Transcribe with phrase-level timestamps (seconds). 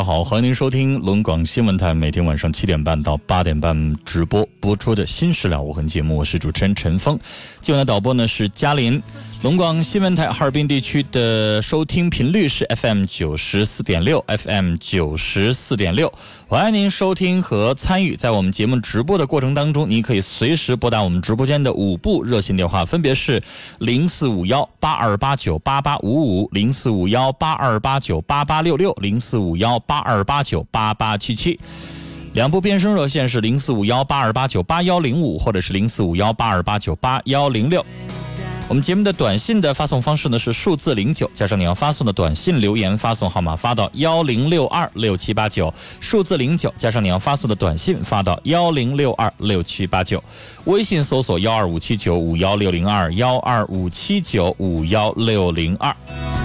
[0.00, 7.18] 上好，欢迎您收听龙广新闻台每天晚上七点半到八点半直播播出的《新事了无痕》节目，我是主持人陈峰。
[7.60, 9.02] 今晚的导播呢是嘉林。
[9.42, 16.10] 龙广新闻台哈尔滨地区的收听频率是 FM 九十四点六，FM 九十四点六。
[16.50, 23.40] 欢迎您收听和参与，在我们节目直播的过程当中，您可以随时拨打我们直播间的五部热线电话，分别是
[23.78, 29.78] 零四五幺八二八九八八五五、零四五幺八二八九八八六六、零四五幺。
[29.78, 31.60] 八二八九八八七七，
[32.32, 37.86] 两部变声热线是零四五幺八二八九八幺零五，或者是零四五幺八二八九八幺零六。
[38.70, 50.22] 我们节目的短信的发送方式呢是数字零九加上你要发送的短信留言发送号码发到幺零六二六七八九，数字零九加上你要发送的短信发到幺零六二六七八九。
[50.66, 56.39] 微信搜索幺二五七九五幺六零二幺二五七九五幺六零二。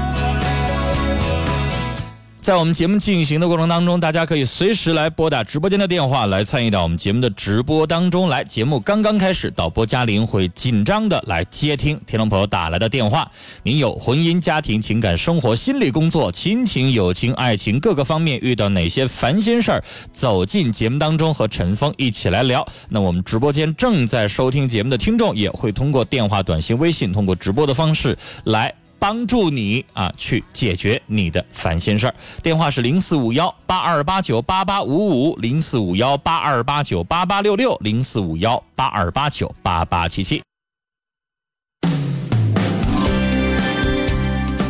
[2.45, 8.43] 在我们节目进行的过程当中，大家可以随时来拨打直播间的电话来参与到我们节目的直播当中来。
[8.43, 13.31] 节目刚刚开始，导播嘉玲会紧张的来接听听众朋友打来的电话。
[13.63, 22.63] 您有婚姻、家庭、情感、生活、心理、工作、亲情、友情、爱情各个方面遇到哪些烦心事儿，走进节目当中和陈峰一起来聊。
[22.89, 28.71] 那我们直播间正在收听节目的听众也会通过电话、短信、微信，通过直播的方式来。
[29.05, 32.15] 帮助你啊，去解决你的烦心事儿。
[32.41, 40.41] 电话是零四五幺八二八九八八五五，零四五幺八二八九八八六六，零四五幺八二八九八八七七。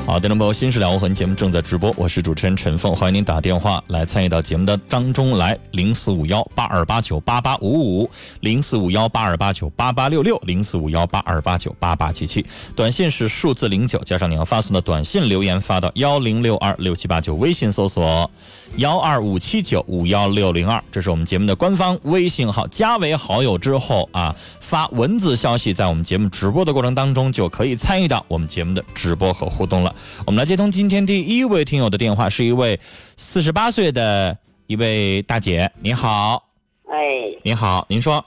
[0.05, 8.09] 好，听众朋友，《新事了无痕》节目正在直播，我是主持人陈凤，欢迎您打电话来参与到节目的当中来，零四五幺八二八九八八五五，
[8.41, 12.45] 零四五幺八二八九八八六六，零四五幺八二八九八八七七，
[12.75, 18.29] 短信是数字零九加上你要发送的短信留言发到幺零六二六七八九，微信搜索
[18.77, 29.93] 幺二五七九五幺六零二，这是我们节目的官方微信号，加为好友之后啊，发文字消息，在我们节目直播的过程当中就可以参与到我们节目的直播和互动了。
[30.25, 32.79] 我们来接通今天第一位听友的电话，是一位
[33.17, 36.43] 四十八岁的一位大姐，你好。
[36.87, 38.23] 哎，你好，您说。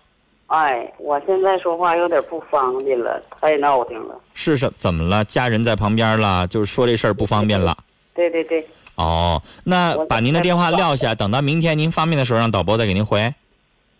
[0.48, 4.14] 哎，我现在说话有点不方便了，太闹腾了。
[4.32, 5.24] 是是，怎么了？
[5.24, 7.76] 家人在旁边了，就是说这事儿不方便了。
[8.14, 8.66] 对对对。
[8.94, 13.32] 哦，那把您的电话撂下，等到明天您方便的时候，让导播再给您回。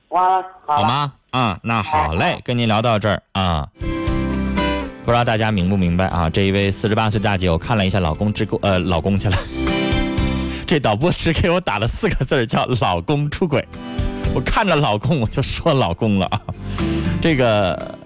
[0.09, 1.13] 完了，好吗？
[1.33, 3.69] 嗯，那好嘞，跟您聊到这儿啊。
[5.09, 6.29] 不知道大家明不明白啊？
[6.29, 9.39] 这一位四十八岁大姐，我看了一下，老公直呃老公去了。
[10.69, 13.67] 这导播只给我打了四个字叫“老公出轨”。
[14.37, 16.39] 我看着老公，我就说老公了啊。
[17.23, 17.99] 这个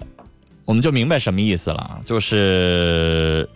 [0.63, 3.49] 我们就明白什么意思了啊，就是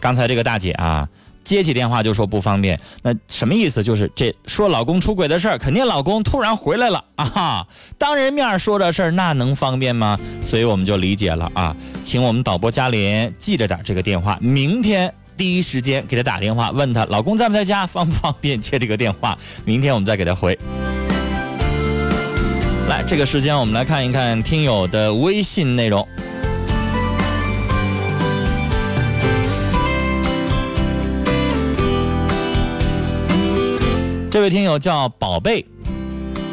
[0.00, 1.06] 刚才这个大姐啊。
[1.46, 3.80] 接起电话就说不方便，那什么意思？
[3.80, 7.24] 就是这说老公出轨的事儿，肯定老公突然回来了啊！
[7.24, 10.18] 哈当人面说这事儿，那能方便吗？
[10.42, 19.38] 所以我们就理解了啊，请我们导播嘉林记着点这个电话，明天第一时间给他打电话，问他老公在不在家，方不方便接这个电话？
[19.64, 20.58] 明天我们再给他回。
[22.88, 26.06] 来，这个时间我们来看一看听友的微信内容。
[34.28, 35.64] 这位听友叫宝贝，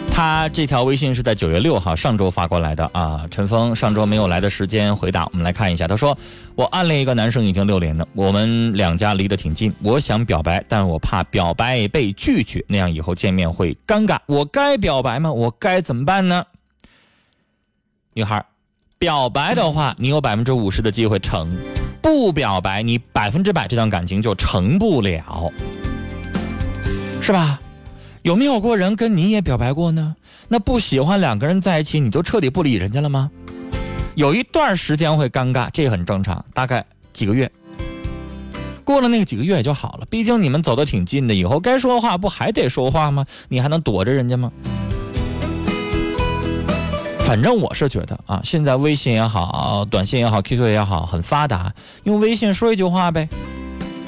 [0.10, 3.26] 他这条微信是在九月六号上周发过来的啊。
[3.30, 5.86] 陈峰上周没有来的时间回答，我们来看一下。
[5.86, 6.18] 他说
[6.56, 14.18] ：“我暗恋一个男生已经六年了，我们两家离得挺近，我想表白，但我怕表白被拒绝，那样以后见面会尴尬。
[14.28, 15.32] 我该表白吗？
[15.32, 16.46] 我该怎么办呢？”
[18.14, 18.46] 女孩，
[18.98, 21.48] 表白的话，你有百分之五十的机会成；
[22.02, 25.52] 不表白，你百分之百这段感情就成不了，
[27.24, 27.58] 是吧？
[28.22, 30.16] 有没有过人跟你也表白过呢？
[30.50, 33.32] 那不喜欢两个人在一起，你都彻底不理人家了吗？
[34.16, 37.50] 有一段时间会尴尬，这很正常，大概几个月。
[38.84, 43.26] 过了那个几个月也就好了，毕竟你们走得挺近的，以后该说话不还得说话吗？
[43.48, 44.52] 你还能躲着人家吗？
[47.20, 51.74] 反正我是觉得啊，现在微信也好，短信也好，QQ 也好，很发达，
[52.04, 53.30] 用微信说一句话呗。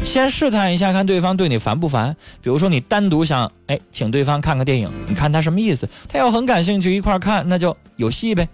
[0.06, 2.16] 先试探一下，看对方对你烦不烦。
[2.42, 5.90] 比如说，你单独想，哎，请对方看个电影，你看他什么意思？
[6.08, 8.48] 他要很感兴趣，一块看，那就有戏呗。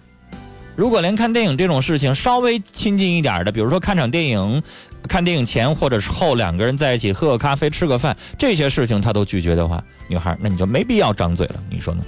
[0.76, 4.64] 如果连看电影这种事情稍微亲近一点的，比如说看场电影，
[5.08, 11.56] 看电影前或者是后两个人在一起喝个咖啡、吃个饭，这些事情他都拒绝的话，女孩，那你就没必要张嘴了。
[11.70, 12.04] 你说呢？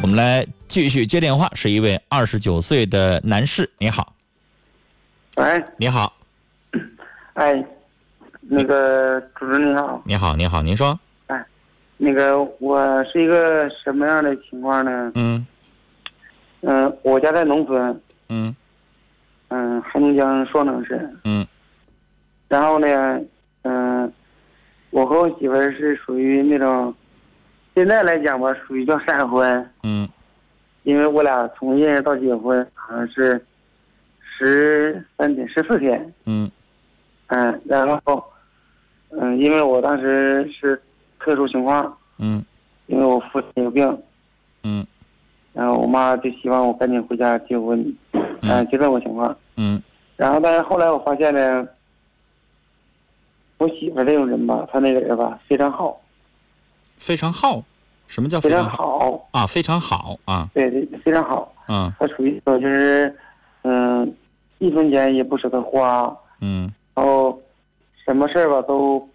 [0.00, 4.14] 我们来继续接电话，是一位二十九岁的男士，你好。
[5.36, 6.14] 喂，你好，
[7.34, 7.62] 哎。
[8.48, 11.44] 那个主持人你好，你好，你好，您说，哎，
[11.96, 15.10] 那个我是一个什么样的情况呢？
[15.16, 15.44] 嗯，
[16.60, 18.54] 嗯，我家在农村，嗯，
[19.48, 21.44] 嗯，黑龙江双城市，嗯，
[22.46, 23.20] 然后呢，
[23.62, 24.12] 嗯，
[24.90, 26.94] 我和我媳妇儿是属于那种，
[27.74, 30.08] 现在来讲吧，属于叫闪婚，嗯，
[30.84, 33.44] 因为我俩从认识到结婚好像是
[34.20, 36.48] 十三天十四天，嗯，
[37.26, 38.24] 嗯，然后。
[39.10, 40.80] 嗯，因为我当时是
[41.18, 42.44] 特殊情况，嗯，
[42.86, 44.02] 因为我父亲有病，
[44.62, 44.86] 嗯，
[45.52, 47.80] 然后我妈就希望我赶紧回家结婚，
[48.42, 49.80] 嗯，就这种情况，嗯，
[50.16, 51.66] 然后但是后来我发现呢，
[53.58, 55.98] 我媳妇这种人吧，她那个人吧非常好，
[56.98, 57.62] 非常好，
[58.08, 59.46] 什么叫非常好啊？
[59.46, 60.48] 非常好啊？
[60.52, 63.16] 对对，非常好，嗯，她属于说就是，
[63.62, 64.14] 嗯，
[64.58, 67.40] 一分钱也不舍得花，嗯，然后。
[68.16, 69.06] 什么事儿吧，都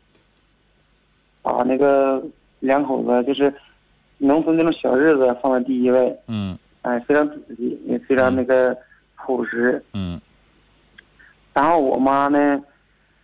[1.41, 2.23] 把那个
[2.59, 3.51] 两口子就是
[4.19, 6.15] 农村那种小日子放在第一位。
[6.27, 6.55] 嗯。
[6.83, 8.77] 哎，非常仔细，也非常那个
[9.15, 9.83] 朴实。
[9.93, 10.21] 嗯。
[11.51, 12.61] 然后我妈呢，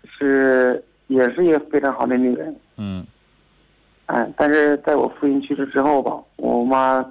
[0.04, 2.56] 是也是一个非常好的女人。
[2.78, 3.06] 嗯。
[4.08, 7.04] 哎，但是在我父亲去世之后吧，我妈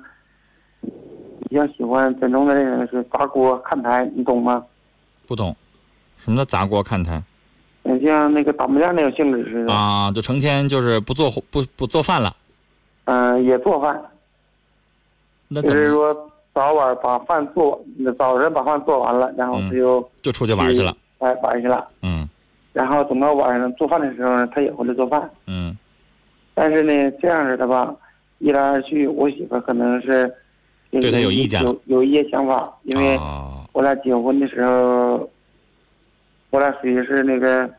[1.48, 4.66] 比较喜欢真正的那个是砸锅看台，你懂吗？
[5.24, 5.54] 不懂，
[6.16, 7.22] 什么叫砸锅看台？
[7.86, 12.34] 很像那个打麻将那种性质似的啊，就成天就是不做不不做饭了。
[13.04, 14.00] 嗯，也做饭。
[15.48, 17.80] 那就是说早晚把饭做，
[18.18, 20.96] 早晨把饭做完了，然后他就就出去玩去了。
[21.18, 21.86] 哎，玩去了。
[22.02, 22.28] 嗯。
[22.72, 25.30] 然后等到晚上做饭的时候呢，他也回来做饭。
[25.46, 25.76] 嗯。
[26.54, 27.94] 但是呢，这样式的吧，
[28.38, 30.32] 一来二去，我媳妇可能是
[30.90, 33.18] 对他有意见，有有一些想法，因为
[33.72, 35.28] 我俩结婚的时候。
[36.56, 37.70] 我俩属于是那个，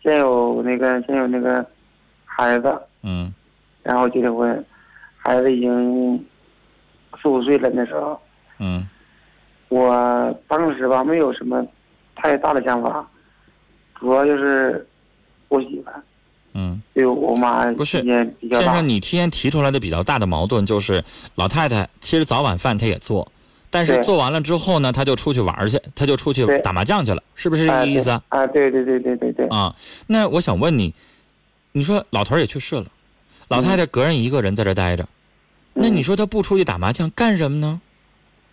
[0.00, 1.66] 先有那个先有那个
[2.24, 3.34] 孩子，嗯，
[3.82, 4.64] 然后结的婚，
[5.16, 6.24] 孩子已经
[7.20, 8.16] 四五岁了那时候，
[8.60, 8.88] 嗯，
[9.70, 11.66] 我当时吧没有什么
[12.14, 13.04] 太大的想法，
[13.96, 14.86] 主要就是
[15.48, 15.90] 我媳妇，
[16.54, 21.02] 嗯，对我妈不是先生，你提前提出来的比较大的矛盾就是
[21.34, 23.26] 老太太其实早晚饭她也做。
[23.72, 28.22] 但是做完了之后呢，他就出去玩去，他就出去打麻将去了，是不是这个意思啊？
[28.28, 29.46] 啊，对对对对对对。
[29.46, 29.72] 啊，
[30.08, 30.92] 那我想问你，
[31.70, 32.86] 你说老头也去世了，
[33.46, 35.06] 老太太个人一个人在这待着，
[35.72, 37.80] 那你说他不出去打麻将干什么呢？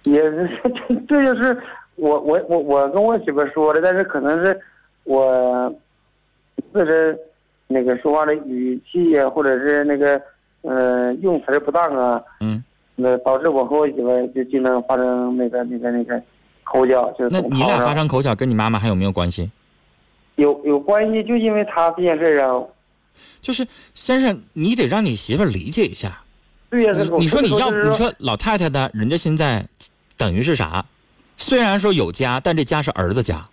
[0.03, 0.49] 也是，
[1.09, 1.59] 这就是
[1.95, 4.57] 我我我我跟我媳妇说的，但是可能是
[5.03, 5.73] 我
[6.71, 7.17] 自身
[7.65, 10.21] 那个说话的语气呀，或者是那个
[10.61, 12.21] 呃用词不当啊。
[12.39, 12.63] 嗯。
[12.99, 16.19] 那导致我和我媳妇就经常发生那个那个那个
[16.63, 19.49] 口角，就那你俩发生口角，跟你妈妈还有没有关系？
[20.35, 22.59] 有有关系，就因为她这件事啊。
[23.41, 26.21] 就是先生，你得让你媳妇理解一下。
[26.69, 29.65] 对呀，你你说你要你说老太太的，人家现在
[30.17, 30.83] 等于是啥？
[31.37, 33.47] 虽然说有家，但这家是儿子家，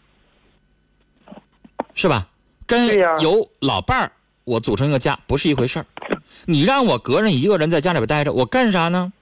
[1.95, 2.27] 是吧？
[2.67, 2.89] 跟
[3.21, 4.13] 有老伴儿，
[4.45, 5.87] 我组成一个家不是一回事儿。
[6.47, 9.13] 你让我个人一个人在家里边待着，我干啥呢？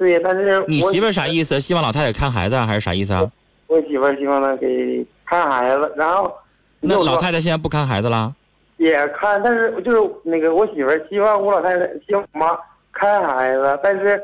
[0.00, 1.60] 对，但是你媳妇啥意思？
[1.60, 3.30] 希望老太太看孩子还是啥意思啊？
[3.66, 6.34] 我媳妇希望她给看孩子，然后
[6.80, 8.34] 那老太太现在不看孩子了？
[8.78, 12.58] 也看，但是就是那个我媳妇希望我老太太希望我妈
[12.92, 14.18] 看孩子，但是，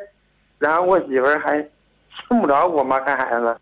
[0.58, 1.56] 然后我媳妇儿还
[2.30, 3.54] 用不着我妈看孩子，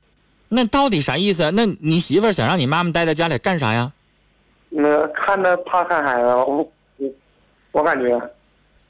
[0.49, 1.50] 那到底啥意思？
[1.50, 3.90] 那你媳妇儿想让你妈妈待在家里干啥呀？
[4.68, 7.11] 那看着她看孩子，我我
[7.73, 8.30] 我感觉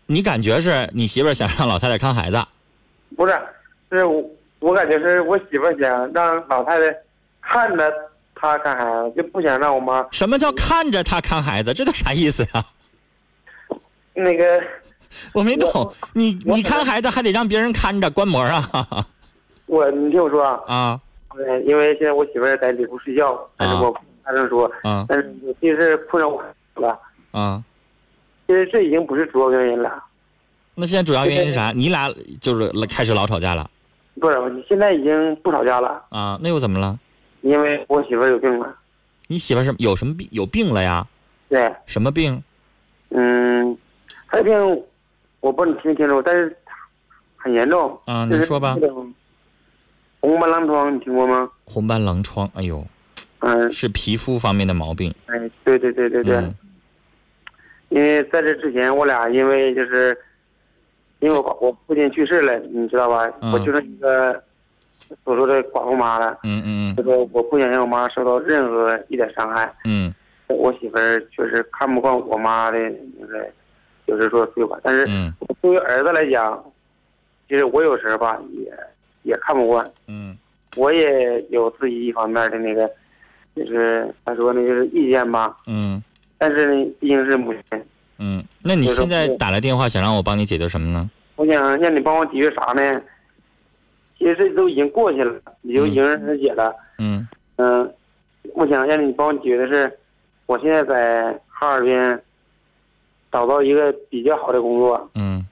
[0.05, 2.37] 你感觉是你媳妇儿想让老太太看孩子？
[3.17, 3.33] 不是，
[3.91, 4.25] 是我
[4.61, 6.97] 我感觉是我媳妇想让老太太
[7.41, 7.93] 看着
[8.35, 11.73] 她看孩子，就不想让我妈什么叫看着她看孩子？
[11.75, 12.65] 这都啥意思呀？
[14.15, 14.63] 那个
[15.33, 15.93] 我没懂。
[16.13, 18.63] 你你看孩子还得让别人看着观摩啊
[19.67, 21.01] 我你听我说啊，啊
[21.37, 26.43] 呃因为现在我媳妇儿在里屋睡觉，但是我不大声说，啊但是其实困扰我
[26.77, 26.99] 了，
[27.33, 27.63] 啊！
[28.47, 30.03] 其实这已经不是主要原因了，
[30.75, 31.73] 那现在主要原因是啥？
[31.75, 33.71] 你俩就是开始老吵架了
[34.21, 34.37] 不是，
[34.69, 36.39] 现在已经不吵架了，啊？
[36.43, 36.99] 那又怎么了？
[37.43, 38.75] 因为我媳妇儿有病了，
[39.29, 40.29] 你媳妇儿是有什么病？
[40.31, 41.07] 有病了呀？
[41.49, 42.43] 对，什么病？
[43.11, 43.77] 嗯，
[44.29, 44.83] 她的病
[45.41, 46.57] 我不知道你听清楚，但是
[47.37, 48.77] 很严重，啊，你说吧
[50.21, 51.51] 红斑狼疮，你听过吗？
[51.65, 52.85] 红斑狼疮，哎呦，
[53.41, 55.15] 嗯，是皮肤方面的毛病。
[55.27, 56.55] 哎，对对对对对，嗯
[57.91, 60.17] 因为在这之前，我俩因为就是，
[61.21, 63.31] 因为我我父亲去世了，你知道吧？
[63.41, 64.43] 嗯我就是一个
[65.25, 66.39] 所说的寡妇妈了。
[66.45, 69.73] 嗯嗯这个我不想让我妈受到任何一点伤害。
[69.85, 70.13] 嗯
[70.49, 72.79] 我媳妇儿确实看不惯我妈的
[73.19, 73.47] 那个，
[74.07, 74.79] 就是说对吧？
[74.83, 76.63] 但是嗯作为儿子来讲，
[77.49, 78.71] 其实我有时候吧也
[79.23, 80.37] 也看不惯，嗯
[80.77, 82.87] 我也有自己一方面的那个，
[83.57, 85.57] 就是咋说呢，就是意见吧。
[85.67, 86.03] 嗯
[86.37, 87.83] 但是呢，毕竟是母亲，
[88.19, 88.45] 嗯。
[88.63, 91.11] 那你现在打来电话，想让我帮你解决什么呢？
[91.37, 93.03] 我想让你帮我解决啥呢？
[94.17, 96.75] 其实这都已经过去了，也就迎刃而解了。
[96.99, 97.93] 嗯嗯，
[98.55, 99.99] 我想让你帮我解决的是，
[100.47, 102.19] 我现在在哈尔滨
[103.33, 105.45] 找到一个比较好的工作，嗯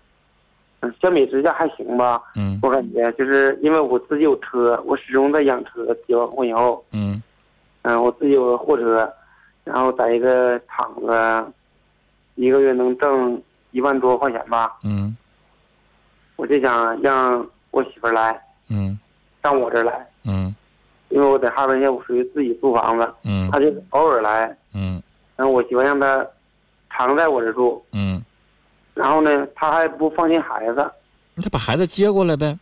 [0.80, 2.22] 嗯，相比之下还行吧。
[2.36, 5.94] 嗯我感觉就是因为我自己有车，我始终在养车。
[6.06, 7.20] 结完婚以后，嗯
[7.82, 9.12] 嗯，我自己有个货车，
[9.64, 11.52] 然后在一个厂子，
[12.34, 14.72] 一个月能挣一万多块钱吧。
[14.84, 15.16] 嗯。
[16.36, 18.98] 我就想让我媳妇儿来嗯。
[19.42, 20.54] 上我这儿来，嗯。
[21.08, 23.50] 因为我在哈尔滨我属于自己租房子，嗯。
[23.50, 25.02] 她就偶尔来，嗯。
[25.36, 26.24] 然后我喜欢让她
[26.90, 28.22] 常在我这儿住，嗯，
[28.94, 30.90] 然后呢，她还不放心孩子，
[31.34, 32.56] 你再把孩子接过来呗。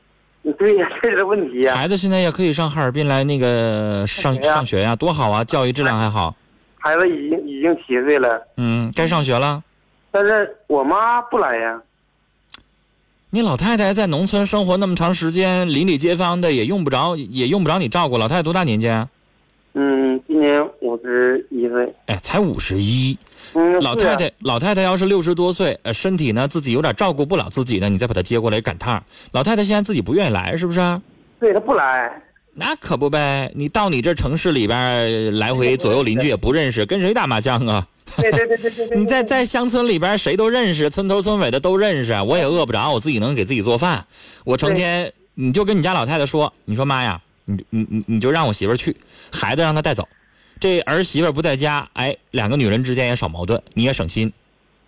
[0.56, 1.74] 对呀，这是问题呀。
[1.74, 4.54] 孩子现在也可以上哈尔滨来那个上上学呀。
[4.54, 6.34] 上学呀，多好啊，教育质量还好。
[6.78, 9.62] 孩子已经已经七岁了，嗯，该上学了。
[10.10, 11.78] 但是我妈不来呀。
[13.28, 18.16] 你老太太在农村生活那么长时间，邻里街坊的也用不着，也用不着你照顾。
[18.16, 19.06] 老太太多大年纪啊？
[19.74, 21.94] 嗯，今年五十一岁。
[22.06, 23.16] 哎，才五十一。
[23.82, 29.04] 老太太，老太太要是六十多岁，呃，身体呢自己有点照顾不了自己呢，你再把她接过来赶趟。
[29.32, 31.00] 老太太现在自己不愿意来，是不是啊？
[31.38, 32.10] 对她不来。
[32.54, 37.86] 那可不呗，你到你这城市里边来回左右邻居也不认识，跟谁打麻将啊？
[38.16, 38.98] 对对对对对对。
[38.98, 42.12] 你在在乡村里边，谁都认识，村头村尾的都认识。
[42.22, 44.04] 我也饿不着，我自己能给自己做饭。
[44.44, 48.96] 我成天你就跟你家老太太说，你说妈呀，你你你你就让我媳妇儿去，
[49.32, 50.06] 孩子让她带走。
[50.58, 54.30] 这儿媳妇儿不在家，哎，两个女人之间也少矛盾，你也省心，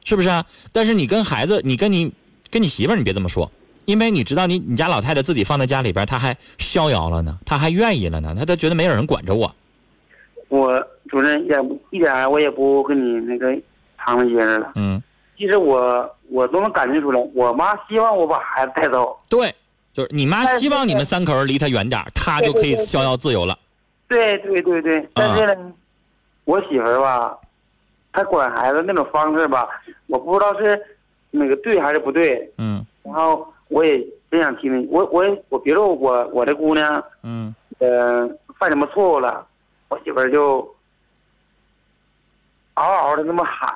[0.04, 0.45] 是不是啊？
[0.73, 2.12] 但是你跟孩子，你跟你
[2.50, 3.50] 跟你媳妇儿，你别这么说，
[3.85, 9.53] 因为你知道你你家老太太自己放在家里边，她还逍遥了呢，她还愿意了呢，她她觉得没有人管着我。
[10.49, 11.57] 我主任也
[11.91, 13.55] 一点儿我也不跟你那个
[13.99, 14.73] 藏着掖着了。
[14.75, 15.03] 嗯，
[15.39, 19.17] 其实我我都能感觉出来，我妈希望我把孩子带走。
[19.31, 19.55] 对，
[19.93, 23.59] 就是你妈希望你们三口人离她远点儿，她就可以逍遥自由了。
[24.09, 25.73] 对对对对，但是呢，
[26.45, 27.35] 我媳妇儿吧，
[28.12, 29.67] 她管孩子那种方式吧，
[30.07, 30.79] 我不知道是
[31.31, 32.53] 那个对还是不对。
[32.59, 33.99] 嗯然后我也
[34.31, 37.55] 真想听听，我我我比如我我这姑娘，嗯。
[37.79, 38.29] 呃，
[38.61, 39.45] 犯什么错误了，
[39.88, 40.61] 我媳妇儿就
[42.75, 43.69] 嗷嗷的那么喊。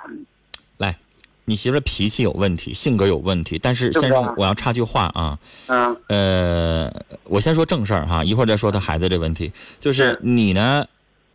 [0.77, 0.97] 来，
[1.45, 5.37] 你媳妇儿脾气有问题，性格有问题，但是先生，我要插句话啊，
[5.67, 5.97] 嗯。
[6.09, 6.93] 呃，
[7.25, 9.51] 我先说正事儿哈，一会儿再说她孩子这问题。
[9.81, 10.19] 就是是。
[10.23, 10.87] 你呢，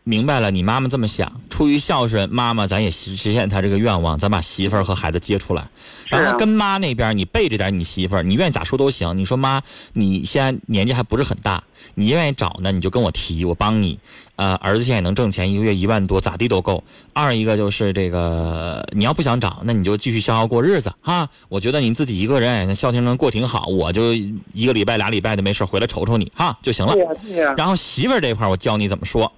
[0.04, 5.68] 明白了，你妈妈这么想，出于孝顺，妈妈咱也实实现她这个愿望，咱把媳妇儿和孩子接出来，
[6.08, 9.16] 然后跟妈那边你背着点你媳妇儿，你愿意咋说都行。
[9.16, 11.62] 你说妈，你现在年纪还不是很大，
[11.94, 13.98] 你愿意找呢，你就跟我提，我帮你。
[14.34, 16.82] 呃，儿子现在也能挣钱，一个月一万多，咋地都够。
[17.12, 21.28] 二一个就是这个，你要不想找，那你就继续逍遥过日子哈。
[21.48, 27.04] 我觉得你自己一个人，那孝敬能过挺好，我就一个礼拜俩礼拜的没事回来瞅瞅你哈就行了对。
[27.04, 29.30] 呀对呀，然后媳妇儿这块我教你怎么说，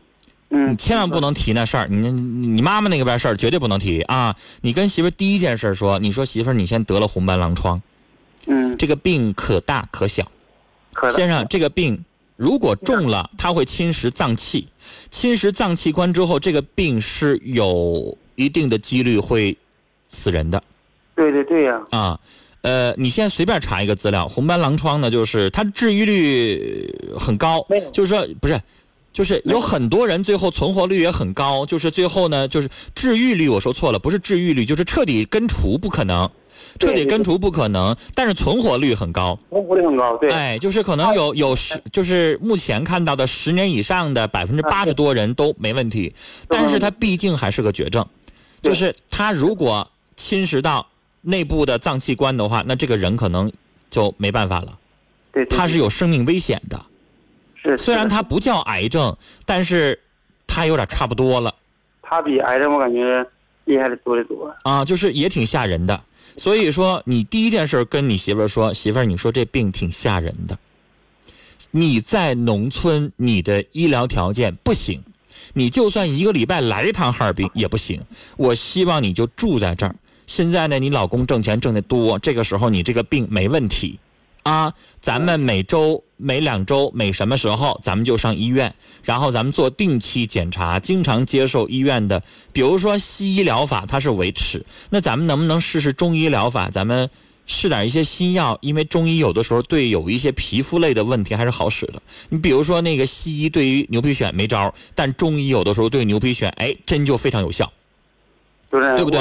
[0.51, 4.37] 嗯，你千万不能提那事儿，你你你妈妈那个边事儿绝对不能提啊！
[4.61, 7.81] 你跟媳妇儿第一件事说，你说媳妇儿你先得了红斑狼疮，
[8.47, 10.31] 嗯，这个病可大可小。
[10.93, 12.05] 可先生，这个病
[12.37, 14.69] 如果重了，它会侵蚀脏器，
[15.11, 19.57] 侵蚀脏器官之后，这个病是有一定的几率会
[20.09, 20.63] 死人的
[21.17, 22.21] 对对对呀、啊。
[22.63, 28.61] 呃，你现在随便查一个资料，红斑狼疮呢，就是它治愈率很高就是说不是。
[29.15, 36.29] 就是有很多人最后存活率也很高，就是最后呢，就是治愈率我说错了，不是治愈率，就是彻底根除不可能，
[36.81, 39.39] 彻底根除不可能，但是存活率很高。
[39.51, 46.13] 存活率很高，对，哎，就是可能有有十，就是目前看到的十年以上的百分之八十多人都没问题，
[46.49, 48.05] 但是它毕竟还是个绝症，
[48.63, 50.85] 就是它如果侵蚀到
[51.21, 53.53] 内部的脏器官的话，那这个人可能
[53.93, 54.77] 就没办法了，
[55.33, 56.85] 对，对他是有生命危险的。
[57.65, 59.17] 是，虽然它不叫癌症，
[59.47, 59.99] 但是
[60.47, 61.55] 它有点差不多了
[62.03, 63.27] 它比癌症我感觉
[63.65, 64.55] 厉害的多得多。
[64.63, 66.01] 啊，就是也挺吓人的。
[66.37, 70.59] 所以说，你第一件事跟你媳妇儿说，媳妇儿，你说这病挺吓人的。
[71.71, 75.03] 你在农村，你的医疗条件不行，
[75.55, 78.01] 你就算一个礼拜来一趟哈尔滨也不行。
[78.37, 79.95] 我希望你就住在这儿。
[80.27, 83.99] 现在呢，你老公挣钱挣得多，这个时候你这个病没问题，
[84.45, 92.23] 啊，咱们每周、每两周、每什么时候，咱们就上医院，然后咱们做定期检查，经常接受医院的，
[92.53, 96.69] 比如说西医疗法它是维持，那咱们能不能试试中医疗法？
[96.69, 97.09] 咱们
[97.47, 102.03] 试点一些新药，因为中医有的时候对有一些皮肤类的问题还是好使的。
[102.29, 107.73] 你比如说那个西医对于牛皮癣没招，但中医有的时候对牛皮癣，哎，针就非常有效。
[108.75, 109.21] 就是对不对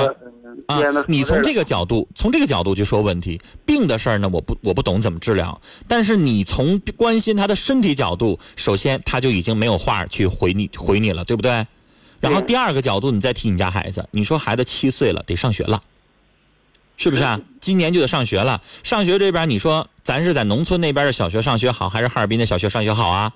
[0.65, 11.67] 啊你从这个个角度，从这个角度去说问题，病的事儿呢，我不我不懂怎么治疗，但是你从关心他的身体角度，首先他就已经没有话去回你回你了，对不对？
[12.19, 15.79] 然后第二个角度，你再提你家孩子，你说孩子七岁了，得上学了，
[16.97, 17.39] 是不是啊？
[17.61, 23.31] 今年就得上学了，上学这边你说咱是在农村那边的小学上学好，还是哈尔滨的小学上学好啊？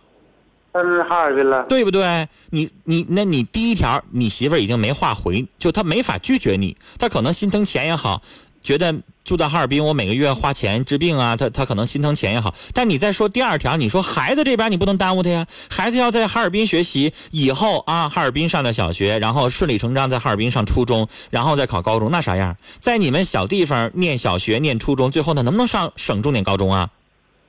[0.72, 2.28] 但是哈尔滨了，对不对？
[2.52, 8.22] 你你那你第一条，你媳妇儿已经没话回，就她没法拒绝你，她可能心疼钱也好，
[8.62, 12.54] 觉得住在哈尔滨我每个月花钱治病啊，她她可能心疼钱也好。
[12.74, 22.56] 但你再说第二条，你说孩子这边你不能耽误他呀，孩子要在哈尔滨学习，以后啊哈尔滨上的小学，然后顺理成章在哈尔滨上初中，然后再考高中，那啥样？
[22.80, 26.91] 在你们小地方念小学念初中，最后呢能不能上省重点高中啊？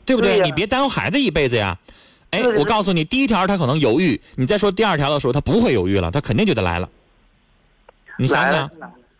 [0.06, 0.40] 对不对？
[0.40, 1.76] 你别耽误孩子一辈子呀。
[2.30, 6.88] 哎，我告诉你，第一条他可能犹豫，你再说第二条的时候，他不会犹豫了，他肯定就得来了。
[8.18, 8.70] 你想想，，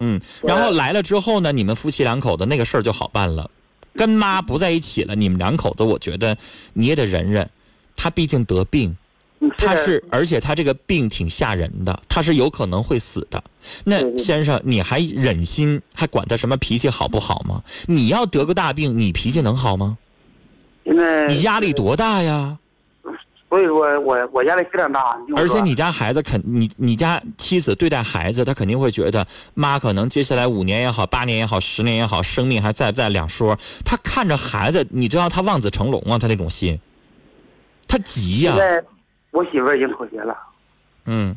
[0.00, 3.50] 嗯，然后来了之后呢，你们夫妻两口子那个事儿就好办了。
[3.96, 6.36] 跟妈不在一起了，你们两口子，我觉得
[6.74, 7.48] 你也得忍忍。
[7.96, 8.96] 他毕竟得病，
[9.40, 13.42] 嗯他是，而且他这个病挺吓人的，他是有可能会死的。
[13.84, 17.62] 那先生，你还忍心还管他什么脾气好不好吗？
[17.86, 19.96] 你要得个大病，你脾气能好吗？
[21.28, 22.58] 你压力多大呀？
[23.48, 33.58] 所以说我我压力非常大，而且你家孩子肯你你家妻子对待孩子，她肯定会觉得妈可能接下来五年也好，八年也好，十年也好，生命还在不在两说。
[33.86, 36.78] 她看着孩子，你知道她望子成龙啊，她那种心，
[37.86, 38.84] 她急呀、现在
[39.30, 40.36] 我媳妇已经妥协了，
[41.06, 41.34] 嗯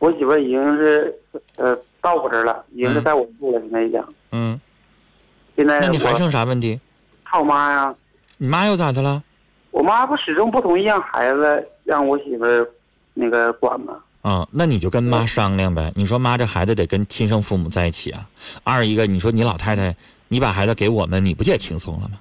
[0.00, 1.14] 我媳妇已经是
[1.56, 4.02] 呃到我这儿了，已经是在我住了，现在已经。
[4.32, 4.60] 嗯，
[5.54, 6.80] 现在那你还剩啥问题？
[7.22, 7.94] 靠妈呀，
[8.36, 9.22] 你妈又咋的了？
[9.76, 12.66] 我妈不始终不同意让孩子让我媳妇儿
[13.12, 13.92] 那个管吗？
[14.22, 15.92] 啊、那你就跟妈商量呗。
[15.94, 18.26] 你说妈，这孩子得跟亲生父母在一起啊。
[18.64, 19.94] 二一个，你说你老太太，
[20.28, 22.18] 你把孩子给我们，你不也轻松了吗？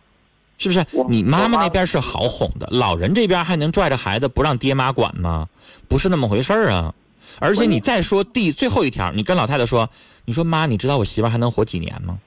[0.57, 0.85] 是不是？
[1.07, 5.47] 你妈妈妈那边是好哄的，老人这边还能拽着孩子不让爹妈管吗？
[5.87, 6.93] 不是那么回事儿啊。
[7.39, 9.89] 而且你再说第最后一条，你跟老太太说，
[10.25, 12.19] 你说妈，你知道我媳妇儿还能活几年吗？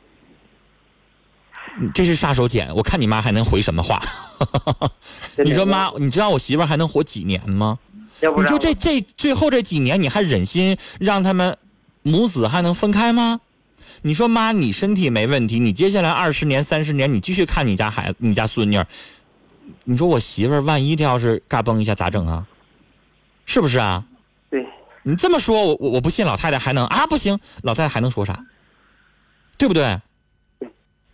[1.81, 4.03] 你这是杀手锏，我看你妈还能回什么话？
[5.37, 7.79] 你说妈，你知道我媳妇还能活几年吗？
[8.21, 11.57] 你就这这最后这几年，你还忍心让他们
[12.03, 13.41] 母子还能分开吗？
[14.03, 18.87] 你说妈，你身体没问题，你接下来二十年、三十年，你继续看你家孩子、你家孙女儿，
[19.85, 22.47] 你说我媳妇儿万一她要是嘎嘣一下咋整啊？
[23.47, 24.05] 是不是啊？
[24.51, 24.67] 对
[25.05, 27.07] 你这么说，我我我不信老太太还能啊？
[27.07, 28.45] 不行，老太太还能说啥？
[29.57, 30.01] 对不对？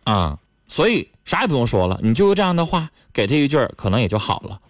[0.04, 4.60] 啊，所以啥也不用说了，你就用这样的话给他一句，可能也就好了。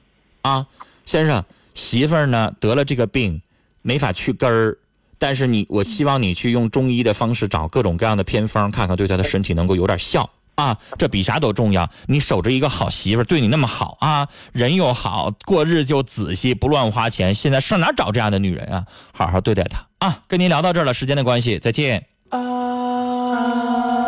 [0.42, 0.66] 啊，
[1.04, 3.40] 先生，媳妇儿呢得了这个病，
[3.82, 4.76] 没法去根儿，
[5.18, 10.28] 但是你，我希望你去用中医的方式找各种各样的偏方，看看对她的身体能够有点效。
[10.56, 11.90] 啊，这比啥都重要。
[12.06, 17.34] 你守着一个好媳妇儿，对你那么好啊，人又好，过日子就仔细，不乱花钱。
[17.34, 18.86] 现在上哪找这样的女人啊？
[19.12, 20.22] 好好对待她啊！
[20.28, 22.06] 跟您聊到这儿了，时间的关系，再见。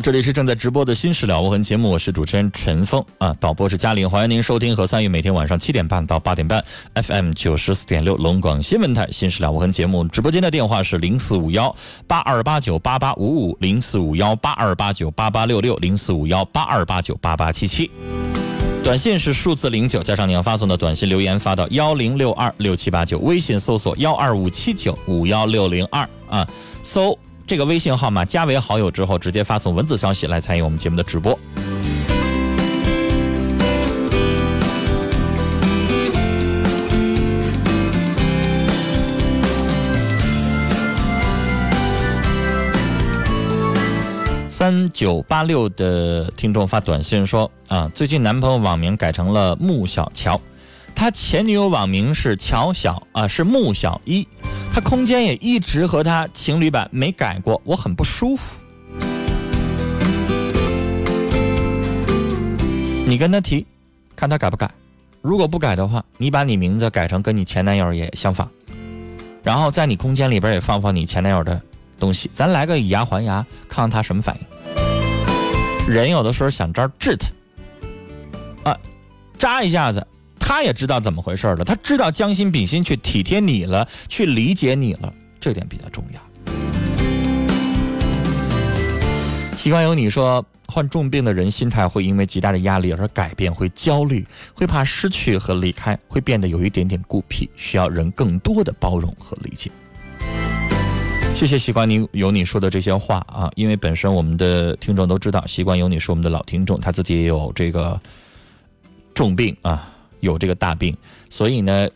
[0.00, 10.04] 这里是正在直播的《新事了无痕》节目，我是主持人陈峰啊，导播是嘉玲，欢迎您收听和参与每天晚上七点半到八点半 FM 九十四点六龙广新闻台《新事了无痕》节目。
[10.04, 11.74] 直播间的电话是零四五幺
[12.06, 17.90] 八二八九八八五五零四五幺八二八九八八六六零四五幺八二八九八八七七。
[18.84, 26.46] 短信是数字零九加上你要发送的短信留言发到幺零六二六七八九，微信搜索幺二五七九五幺六零二啊，
[26.84, 27.18] 搜。
[27.48, 31.36] 这个微信号码加为好友之后，直接发送文字消息来参与我们节目的直播。
[44.50, 50.38] 三九八六的听众发短信说：“啊，最近男朋友网名改成了穆小乔，
[50.94, 54.28] 他前女友网名是乔小啊，是穆小一。”
[54.78, 58.62] 他空间也一直和他情侣版没改过，我很不舒服。
[63.04, 63.66] 你跟他提，
[64.14, 64.70] 看他改不改。
[65.20, 68.48] 如果不改的话，你把你名字改成跟你前男友也相仿，
[69.42, 71.60] 然后在你空间里边也放放你前男友的
[71.98, 75.92] 东西，咱来个以牙还牙，看看他什么反应。
[75.92, 78.78] 人有的时候想招治他，啊，
[79.40, 80.06] 扎一下子。
[80.48, 86.20] 他也知道怎么回事了，他知道将心比心去体贴你了，去理解你了，这点比较重要。
[89.54, 99.70] 习惯有你说，患重病的人心态会因为极大的压力而改变，会焦虑，会怕失去和离开，会变得有一点点孤僻，需要人更多的包容和理解。
[101.34, 108.00] 谢谢习惯你有你说的这些话啊，因为本身我们的听众都知道，习惯有你是我们的老听众，他自己也有这个
[109.14, 109.92] 重病啊。
[110.20, 110.96] 有这个大病，
[111.28, 111.88] 所以呢，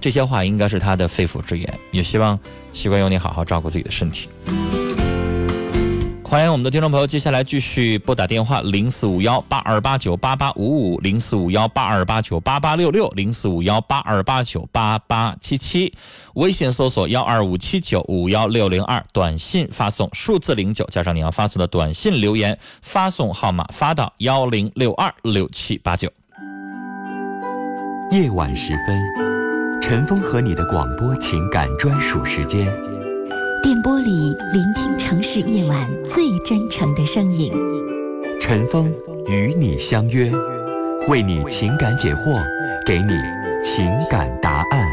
[0.00, 1.78] 这些话应该是他的肺腑之言。
[1.90, 2.38] 也希望
[2.72, 4.28] 习惯有你好好照顾自己的身体。
[6.24, 15.90] 欢迎我们的听众朋友，接下来继续拨打电话零四五幺八二八九八八五五零四五幺八二八九八八六六零四五幺八二八九八八七七，
[16.34, 26.12] 微信搜索幺二五七九五幺六零二，短信发送数字零九加上你要发送的短信留言，发送号码发到幺零六二六七八九。
[28.10, 32.66] 夜晚时分，陈峰和你的广播情感专属时间。
[33.62, 37.52] 电波里聆听城市夜晚最真诚的声音。
[38.40, 38.90] 陈峰
[39.26, 40.32] 与你相约，
[41.08, 42.42] 为你情感解惑，
[42.86, 43.12] 给你
[43.62, 44.88] 情感答案。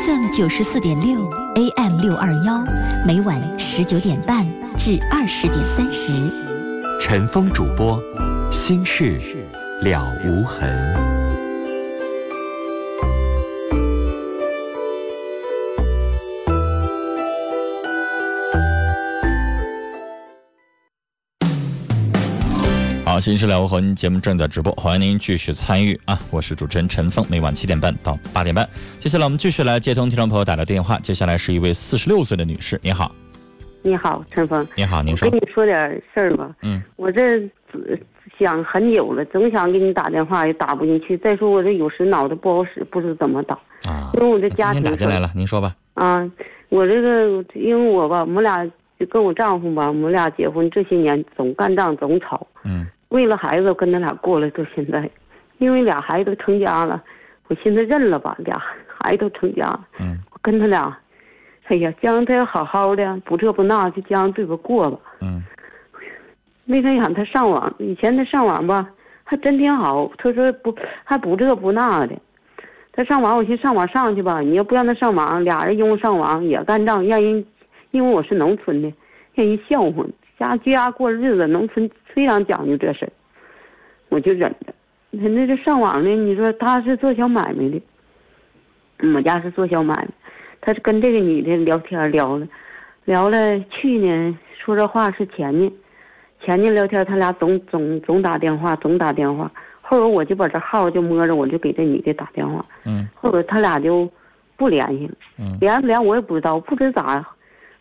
[0.00, 1.20] FM 九十四点六
[1.54, 2.64] ，AM 六二幺，
[3.06, 4.46] 每晚十九点半
[4.78, 6.12] 至二十点三十。
[6.98, 8.00] 陈峰主播，
[8.50, 9.20] 心事
[9.82, 11.15] 了无痕。
[23.16, 25.98] 好，新事了无痕节目正在直播，欢迎您继续参与。
[26.04, 26.20] 啊！
[26.30, 28.68] 我是主持人陈峰，每晚七点半到八点半。
[28.98, 30.98] 接下来我们继续来接通听众朋友打的电话。
[30.98, 33.10] 接下来是一位四十六岁的女士，你好。
[33.80, 34.68] 你好，陈峰。
[34.76, 35.30] 你好，您说。
[35.30, 36.54] 跟你说点事儿吧。
[36.60, 36.82] 嗯。
[36.96, 37.40] 我这
[38.38, 41.16] 想很久了，总想给你打电话，也打不进去。
[41.16, 42.62] 再说我这有时脑子不好。
[42.66, 43.54] 使，不知怎么打。
[43.88, 44.10] 啊。
[44.12, 44.82] 因为我这家庭。
[44.82, 45.74] 打进来了，您说吧。
[45.94, 46.30] 啊，
[46.68, 48.62] 我这个因为我吧，我们俩
[49.00, 52.46] 就跟我丈夫吧，我们俩结婚这些年总干仗，总吵。
[52.62, 52.86] 嗯。
[53.08, 55.08] 为了孩子，跟他俩过了到现在，
[55.58, 57.02] 因为俩孩子都成家了，
[57.48, 60.98] 我寻思认了吧，俩孩子都成家了，嗯，我跟他俩，
[61.66, 65.42] 哎呀，将他要好好的，不这不那，就将对吧过吧，嗯，
[66.64, 68.88] 没成想他上网，以前他上网吧，
[69.22, 72.16] 还真挺好，他说不还不这不那的，
[72.92, 77.46] 他上网，我寻上网上去吧，你要不让他上网，俩人因为上网也干仗，让人，
[77.92, 78.92] 因为我是农村的，
[79.34, 80.04] 让人笑话，
[80.38, 81.90] 家居家过日子，农村。
[82.14, 83.12] 非常讲究这事儿，
[84.08, 84.72] 我就忍着。
[85.20, 87.82] 他那这上网呢，你说他是做小买卖的，
[89.14, 90.08] 我家是做小买卖，
[90.62, 92.48] 他是跟这个女的聊天聊了，
[93.04, 95.70] 聊了去年说这话是前年，
[96.42, 99.52] 前年聊天他俩总总总打电话，总打电话。
[99.82, 102.64] 后来我就把这号就摸着，我就给这女的打电话。
[102.86, 103.06] 嗯。
[103.14, 104.10] 后来他俩就
[104.56, 105.14] 不联系了。
[105.38, 105.58] 嗯。
[105.60, 107.22] 联不联我也不知道，不知咋，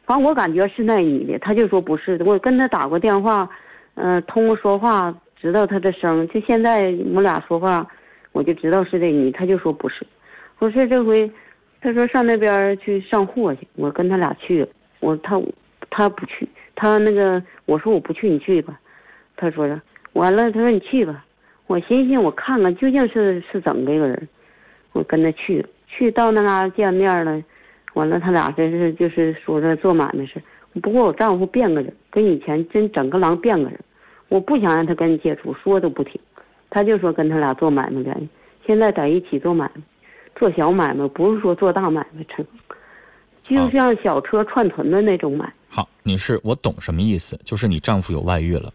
[0.06, 2.22] 反正我感觉是那女的，他就说不是。
[2.24, 3.50] 我跟他打过电话。
[3.98, 7.88] 嗯，通过说话知道他的声，就现在我们俩说话，
[8.34, 10.06] 我就知道是这你，他就说不是，
[10.60, 11.32] 不是这回，
[11.80, 14.68] 他说上那边去上货去，我跟他俩去了，
[15.00, 15.42] 我他
[15.90, 18.78] 他不去，他那个我说我不去，你去吧，
[19.38, 21.24] 他说是，完了，他说你去吧。
[21.68, 24.28] 我寻思我看看究竟是是怎么这个人，
[24.92, 27.42] 我跟他去，去到那嘎见面了，
[27.96, 30.42] 完了他俩真是就是说着做买卖事。
[30.82, 33.80] 不过我丈夫变个人，跟以前真整个狼变个人。
[34.28, 36.20] 我不想让他跟你接触，说都不听，
[36.70, 38.28] 他就说跟他俩做买卖联系。
[38.66, 39.82] 现在在一起做买卖，
[40.36, 42.44] 做小买卖，不是说做大买卖，成，
[43.42, 45.52] 就像小车串屯的那种买。
[45.70, 48.74] 好，女士，我懂什么意思，就是你丈夫有外遇了。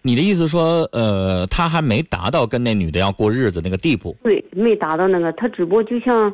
[0.00, 4.16] 你的意思说，呃，他还没达到跟那女的要过日子那个地步。
[4.22, 6.32] 对，没达到那个，他只不过就像，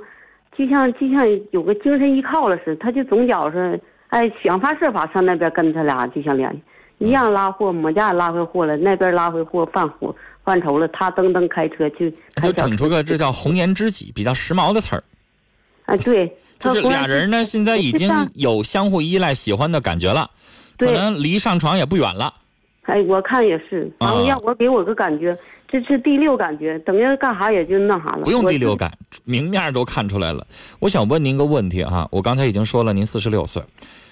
[0.60, 12.10] 就像就像有个精神依靠了似的，他就总觉着，哎，想方设法上那边跟他俩就想联系，一样拉货，我家也拉回货了，那边拉回货犯货犯愁了，他噔噔开车就
[12.42, 15.02] 就整出个这叫红颜知己，比较时髦的词儿。
[15.86, 20.30] 啊，对， 就是俩人呢，现在已经有相互依赖、喜欢的感觉了，
[20.76, 22.34] 可能离上床也不远了。
[22.82, 25.34] 哎，我看也是，然后让我给我个感觉，
[25.70, 28.22] 这是第六感觉，等于干啥也就那啥了。
[28.24, 28.92] 不用第六感，
[29.24, 30.44] 明面都看出来了。
[30.80, 33.62] 我想问您个问题哈，我刚才已经说了，您四十六岁，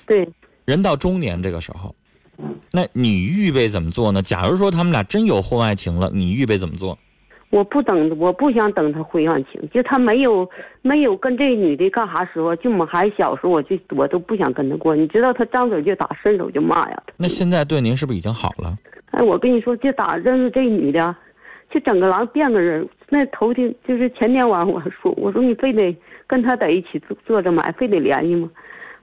[0.07, 0.29] 对，
[0.64, 1.92] 人到中年这个时候，
[2.71, 4.23] 那你预备怎么做呢？
[4.23, 6.97] 假如说他们俩真有婚外情了，你预备怎么做？
[7.51, 10.49] 我不等，我不想等他婚外情，就他没有
[10.83, 14.94] 没有跟这女的干啥时候，就我们还小时候，我就我都不想跟他过。
[14.94, 17.03] 你知道他张嘴就打，伸手就骂呀。
[17.16, 18.77] 那现在对您是不是已经好了？
[19.12, 21.16] 哎，我跟你说，就打认识这女的，
[21.71, 22.89] 就整个狼变个人。
[23.09, 28.51] 那头天就是前天晚上我说，我说你非得跟他在一起做做着买，非得联系吗？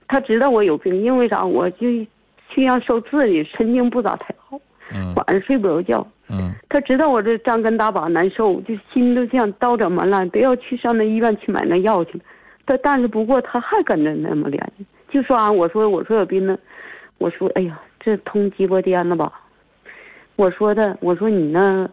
[0.08, 1.44] 他知道我有病，因为啥？
[1.44, 1.88] 我就
[2.48, 4.56] 去要受刺激，神经不咋太好，
[5.16, 6.06] 晚上睡不着觉。
[6.28, 12.24] 嗯，他知道我这张根大把难受，就心都像刀怎么了，都要去上那医院去买那药去了。
[12.64, 16.56] 但但是不过他还跟着那么联系，就说啊，我说我说有病呢，
[17.18, 19.32] 我说哎呀，这通鸡巴颠了吧？
[20.36, 21.88] 我说的，我说你那，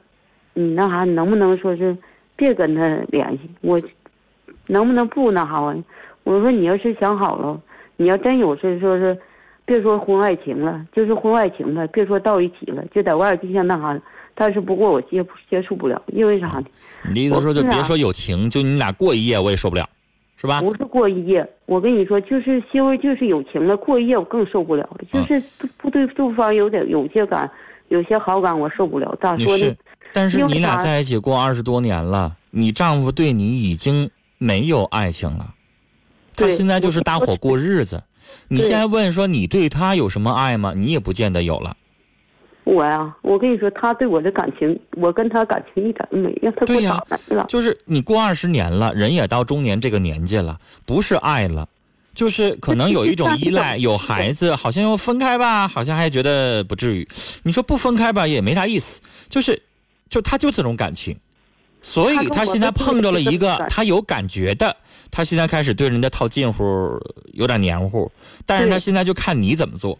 [0.53, 1.95] 你那啥，能不能说是
[2.35, 3.49] 别跟他联系？
[3.61, 3.79] 我
[4.67, 5.75] 能不能不那啥啊？
[6.23, 7.59] 我说你要是想好了，
[7.97, 9.17] 你要真有事说是，
[9.65, 13.99] 别说婚外情了，就是婚外情了，别说到一起了，就在外边就像那啥。
[14.35, 16.63] 但是不过我接接触不了，因为啥呢？
[17.07, 19.87] 你的意思说就别说有情，就你俩过一夜我也受不了，
[20.37, 20.59] 是吧？
[20.59, 25.01] 不是过一夜，我跟你说，就是因为就是有情了，过一夜我更受不了了。
[25.11, 25.39] 就是
[25.77, 27.47] 不对对方有点有些感，
[27.89, 29.15] 有些好感，我受不了。
[29.21, 29.75] 咋说呢？
[30.13, 35.53] 但是你俩在一起过二十多年了，你丈夫对你已经没有爱情了，
[36.35, 38.01] 他现在就是搭伙过日子。
[38.47, 40.73] 你现在问说你对他有什么爱吗？
[40.75, 41.75] 你也不见得有了。
[42.63, 47.45] 我呀，我跟你说，他对我的感情，我跟他感情一点都没，让他给我打来了。
[47.49, 51.67] 就是你过二十年了，人也到中年这个年纪了，不是爱了，
[52.15, 57.05] 就是可能有一种依赖， 有孩子，好像要分开吧，好像还觉得不至于。
[57.43, 59.61] 你说不分开吧，也没啥意思，就是，
[60.09, 61.17] 就他就这种感情，
[61.81, 64.75] 所以他现在碰着了一个他有感觉的，
[65.09, 66.63] 他现在开始对人家套近乎，
[67.33, 68.11] 有点黏糊，
[68.45, 69.97] 但是他现在就看你怎么做。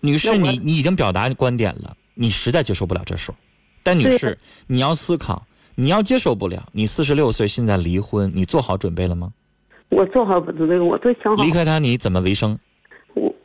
[0.00, 3.34] 女士，你你已经表达观点了，你实在接受不了这事儿。
[3.82, 6.68] 但女士，你要思考，你要接受不了。
[6.72, 9.32] 你四十六岁，现在离婚，你做好准备了吗？
[9.88, 11.44] 我做好准备，我都想好。
[11.44, 12.58] 离开他，你怎么为生？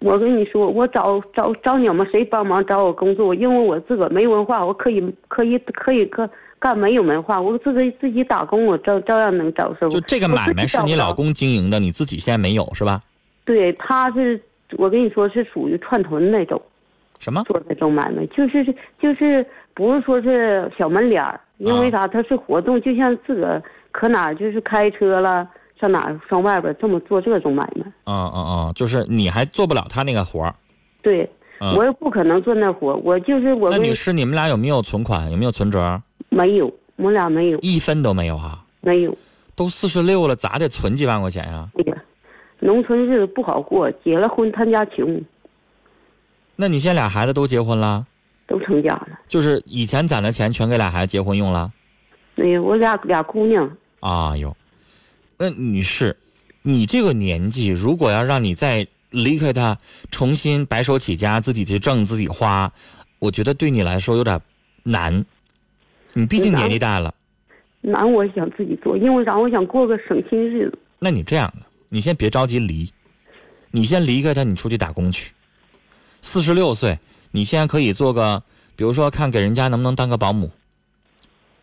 [0.07, 3.35] 我我跟你说，我找找找你们谁帮忙找我工作？
[3.35, 9.91] 因为我自个儿没文化，我可以可以可以干干没有文化，我自己自己打工，我照照样能找收入。
[9.91, 13.01] 就这个买卖是你老公经营的，你自己现在没有是吧？
[13.45, 14.39] 对，他是。
[14.77, 16.61] 我跟你说，是属于串屯那种，
[17.19, 18.65] 什么做那种买卖，就是
[18.99, 22.05] 就是不是说是小门脸儿，因为啥？
[22.05, 27.85] 他是活动，就像自个儿可哪就是开车了，上哪上外边这么做这种买卖。
[28.05, 30.53] 嗯嗯嗯，就是你还做不了他那个活儿。
[31.01, 31.29] 对，
[31.75, 33.69] 我又不可能做那活我就是我。
[33.69, 35.29] 那女士，你们俩有没有存款？
[35.31, 36.01] 有没有存折？
[36.29, 38.63] 没有，我们俩没有，一分都没有哈。
[38.81, 39.17] 没有。
[39.55, 41.67] 都四十六了，咋得存几万块钱呀？
[41.73, 41.97] 对呀。
[42.59, 45.21] 农村日子不好过，结了婚他家穷。
[46.55, 48.05] 那你现在俩孩子都结婚了？
[48.47, 49.09] 都成家了。
[49.27, 51.71] 就是以前攒的钱全给俩孩子结婚用了？
[52.35, 53.69] 没有，我俩俩姑娘。
[53.99, 54.55] 啊哟，
[55.37, 56.17] 那女士，
[56.63, 59.77] 你这个年纪，如果要让你再离开他，
[60.11, 62.71] 重新白手起家，自己去挣自己花，
[63.19, 64.39] 我觉得对你来说有点
[64.83, 65.25] 难。
[66.13, 67.13] 你毕竟年纪大了。
[67.81, 69.37] 难，我想自己做，因为啥？
[69.37, 70.77] 我想过个省心日子。
[70.99, 71.65] 那你这样的。
[71.89, 72.91] 你先别着急离，
[73.71, 75.31] 你先离开他，你出去打工去。
[76.21, 76.99] 四十六岁，
[77.31, 78.43] 你现在可以做个，
[78.75, 80.51] 比如说看给人家能不能当个保姆。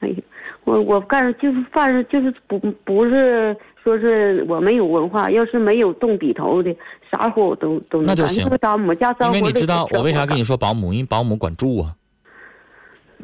[0.00, 0.16] 哎呀，
[0.64, 6.74] 我我干就是反正就是不不是说是我没有文化，要是没有动笔头的，
[7.10, 8.16] 啥活我都都能干。
[8.16, 10.92] 那就行就是咱们家生活的因为你知道我为啥跟你说保姆？
[10.92, 11.94] 因为保姆管住啊。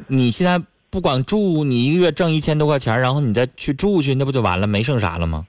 [0.07, 5.45] 你现在不管住，你一个月挣一千多块钱，然后你再去住去，那不就完了，没剩啥了吗？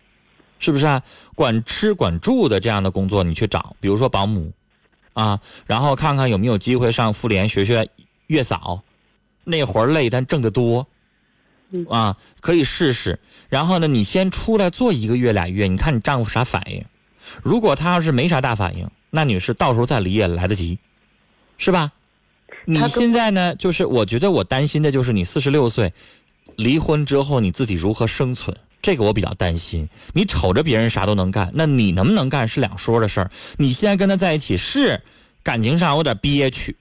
[0.58, 1.02] 是不是啊？
[1.34, 4.52] 管吃管住的这样的工作你去找，比如说保姆，
[5.12, 7.88] 啊，然后看看有没有机会上妇联学学
[8.28, 8.80] 月嫂，
[9.42, 10.86] 那活儿累但挣得多，
[11.72, 13.18] 嗯啊，可以试试。
[13.48, 16.84] 然后呢，你先出来做一个月俩月，你看你丈夫啥反应？
[17.42, 20.78] 如果他要是没啥大反应，那女士到时候再离也来得及，
[21.58, 21.92] 是吧？
[22.64, 25.92] 你他现在呢，就是我觉得我担心的就是你四十六岁
[26.56, 29.88] 离婚之后你自己如何生存，这个我比较担心。
[30.12, 33.30] 你瞅着别人啥都能干，那你能不能干是两说的事儿。
[33.56, 35.02] 你现在跟他在一起是
[35.42, 36.76] 感情上有点憋屈，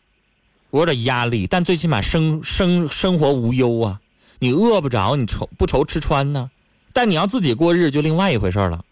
[0.70, 4.00] 我有点压力，但最起码生生生活无忧啊，
[4.44, 6.50] 你饿不着，你愁不愁吃穿呢。
[6.94, 8.84] 但你要自己过日就另外一回事了。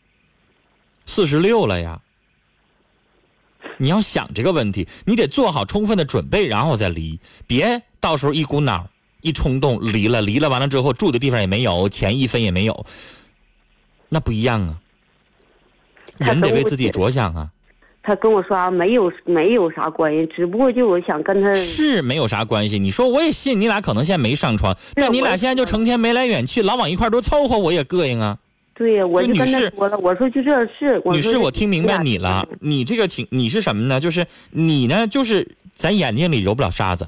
[1.07, 1.99] 四十六了呀，
[3.77, 8.87] 你要想这个问题，你得做好充分的准备，然后再离，别到时候一股脑
[9.21, 12.85] 一冲动离了，离了完了之后住的地方也没有，钱一分也没有，
[14.07, 14.79] 那不一样啊。
[16.17, 17.51] 人得为自己着想啊，
[18.09, 22.79] 他跟我说啊没有没有啥关系，只不过就我想跟他是没有啥关系。
[22.79, 28.35] 你说我也信，你俩可能现在没上床，但你俩现在就成天眉来眼去，老往一块儿多凑合，我也膈应啊。
[28.73, 33.99] 对呀，我就跟他说了，我说就这事，我女士，我听明白你了，你这个情你是什么呢？
[33.99, 37.07] 就是你呢，就是咱眼睛里揉不了沙子，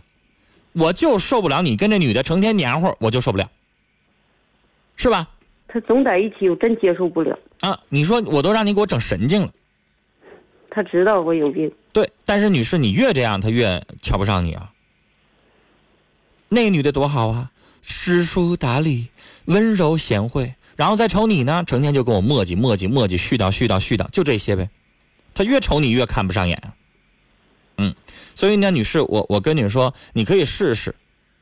[0.74, 3.50] 我就受不了你跟这女的成天黏糊，我就受不了，
[4.96, 5.28] 是吧？
[5.68, 7.40] 他总在一起，我真接受不了。
[7.62, 9.50] 啊，你说我都让你给我整神经了，
[10.74, 14.72] 他知道我有病，对，但是女士，你越这样，他越瞧不上你啊。
[16.48, 19.10] 那个女的多好啊，知书达理，
[19.46, 24.70] 温柔贤惠，然后再瞅你呢，成天就跟我磨叽磨叽磨叽，絮叨絮叨絮叨，就这些呗。
[25.34, 26.74] 他越瞅你越看不上眼。
[27.78, 27.94] 嗯，
[28.34, 30.96] 所以呢，女士，我我跟你说，你可以试试，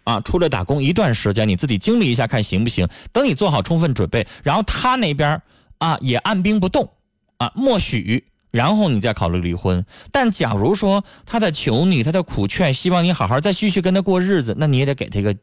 [0.05, 2.87] 啊，出来打工一段时间，你自己经历一下看行不行。
[3.13, 5.39] 等你做好充分准备，然后他那边
[5.77, 6.91] 啊也按兵不动，
[7.37, 8.25] 啊，默许。
[8.51, 15.35] 然后你再考虑离婚，但假如说他在求你，他在苦劝，希望你好好再继续跟他过日子，那你也得给他一个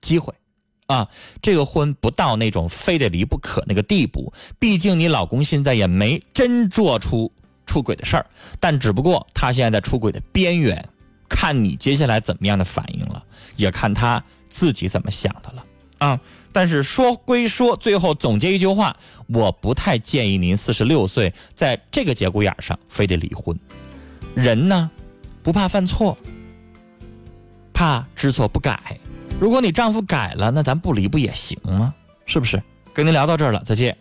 [0.00, 0.32] 机会，
[0.86, 1.08] 啊，
[1.42, 4.32] 这个婚不到那种非得离不可那个地步。
[4.58, 7.30] 毕竟你老公现在也没真做出
[7.66, 8.26] 出轨的事儿，
[8.58, 10.88] 但只不过他现在在出轨的边缘，
[11.28, 13.22] 看你接下来怎么样的反应了，
[13.56, 15.64] 也看他自己怎么想的了，
[15.98, 16.20] 啊。
[16.52, 18.96] 但是说归说，最后总结一句话，
[19.28, 23.58] 我不太建议您四十六岁在这个节骨眼上非得离婚。
[24.34, 24.90] 人呢，
[25.42, 26.16] 不怕犯错，
[27.72, 28.98] 怕知错不改。
[29.38, 31.94] 如果你丈夫改了，那咱不离不也行吗？
[32.26, 32.62] 是不是？
[32.92, 33.96] 跟您聊到这儿了，再见。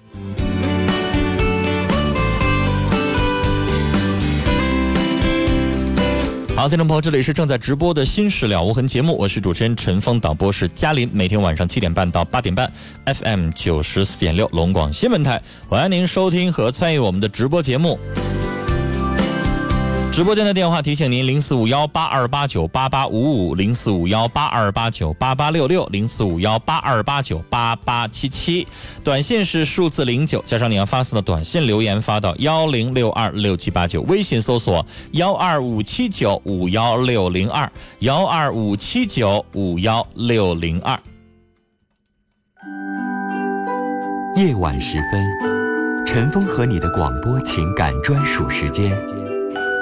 [6.60, 12.70] 好，听众朋友，这里是正在直播的《新事了无痕》节目，我是主持人陈峰，导播是嘉林，每天晚上七点半到八点半
[13.06, 17.98] ，FM 九十四点六龙广新闻台，欢迎您收听和参与我们的直播节目。
[20.20, 28.68] 直播间的电话提醒您：零四五幺八二八九八八五五，零四五幺八二八九八八六六，零四五幺八二八九八八七七。
[29.02, 34.02] 短信是数字零九，加上你要发送的短信留言发到幺零六二六七八九。
[34.10, 41.00] 微信搜索幺二五七九五幺六零二，幺二五七九五幺六零二。
[44.36, 48.92] 夜晚时分，陈峰和你的广播情感专属时间。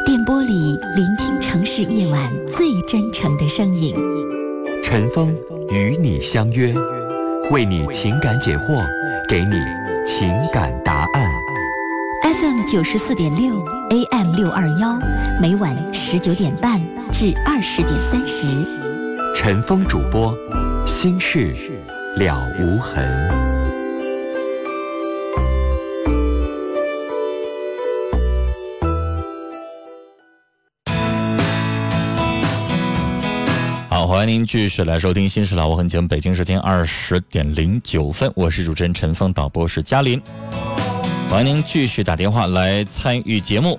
[0.08, 3.94] 电波里聆听城市夜晚最真诚的声音。
[4.82, 5.36] 陈峰
[5.68, 6.74] 与你相约，
[7.52, 8.82] 为你情感解惑，
[9.28, 9.58] 给你
[10.06, 11.30] 情感答案。
[12.24, 14.98] FM 九十四点六，AM 六二幺，
[15.42, 16.80] 每晚十九点半
[17.12, 18.48] 至二十点三十。
[19.36, 20.34] 陈峰主播，
[20.86, 21.54] 心事
[22.16, 23.57] 了无痕。
[34.08, 40.22] 好，欢迎您继续来收听《新事了无痕》节目，北京时间二十点零九分，我是主持人陈峰，导播是嘉林。
[41.30, 43.78] 欢迎您继续打电话来参与节目。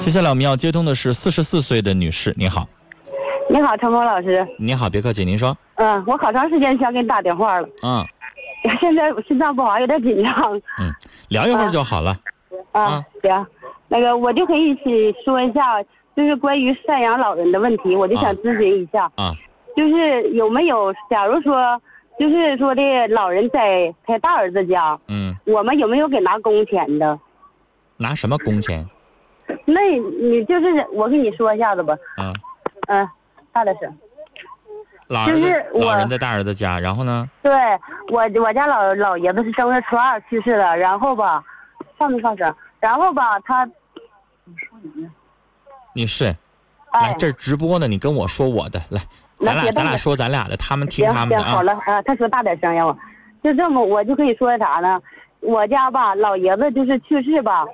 [0.00, 2.68] 接下来我们要接通的是四十四岁的女士，你好，
[3.50, 4.46] 你好，陈峰老师。
[4.56, 8.06] 你好，别客气，您说，嗯，我好长时间想给你打电话了，嗯
[8.80, 10.54] 现在心脏不好，有点紧张。
[10.78, 10.92] 嗯，
[11.28, 12.12] 聊一会儿就好了。
[12.12, 12.18] 啊
[12.72, 13.46] 啊，行，
[13.88, 15.82] 那个我就可以一起说一下，
[16.14, 19.10] 就是关于赡养老人的问题，我就想啊咨询一下。
[19.16, 19.32] 啊
[19.76, 21.80] 就是有没有，假如说，
[22.18, 27.16] 就是说的老人在他大儿子家，嗯，我们有没有给拿工钱的？
[27.96, 28.84] 拿什么工钱？
[29.64, 29.80] 那
[30.20, 32.32] 你就是我跟你说一下子吧，啊，
[32.88, 33.08] 嗯、
[33.52, 33.96] 大点声。
[35.06, 37.30] 老儿子就是我老人在大儿子家，然后呢？
[37.40, 37.52] 对
[38.08, 41.40] 我我家老老爷子是正月初二去世的，然后吧，
[41.98, 42.54] 放没放声？
[42.80, 43.64] 然后吧，他
[44.44, 45.08] 你说你
[45.92, 46.24] 你是，
[46.92, 49.00] 来哎，这儿直播呢，你跟我说我的，来，
[49.40, 51.62] 咱俩咱俩说咱俩的，他们听他们的行好啊。
[51.62, 52.96] 了啊，他说大点声呀，我
[53.42, 55.00] 就这么我就可以说啥呢？
[55.40, 57.66] 我家吧，老爷子就是去世吧，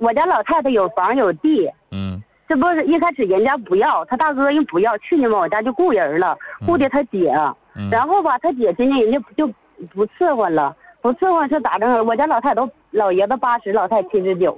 [0.00, 6.36] 我家老太太有房有地，嗯这不是一开始人家不要，他大哥人不要，去年嘛我家就雇人了，
[6.66, 7.32] 雇的他姐，
[7.74, 9.46] 嗯然后吧他姐今年人家就
[9.94, 12.04] 不伺候了，不伺候是咋整？
[12.06, 14.56] 我家老太太都老爷子八十，老太太七十九，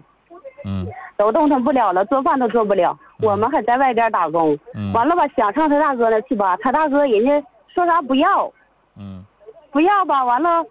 [0.64, 8.52] 嗯都动弹不了了，做饭都做不了，我们还在外边打工，嗯完了吧想上他大哥那去吧，他大哥人家说啥不要，
[8.98, 9.24] 嗯
[9.70, 10.64] 不要吧，完了，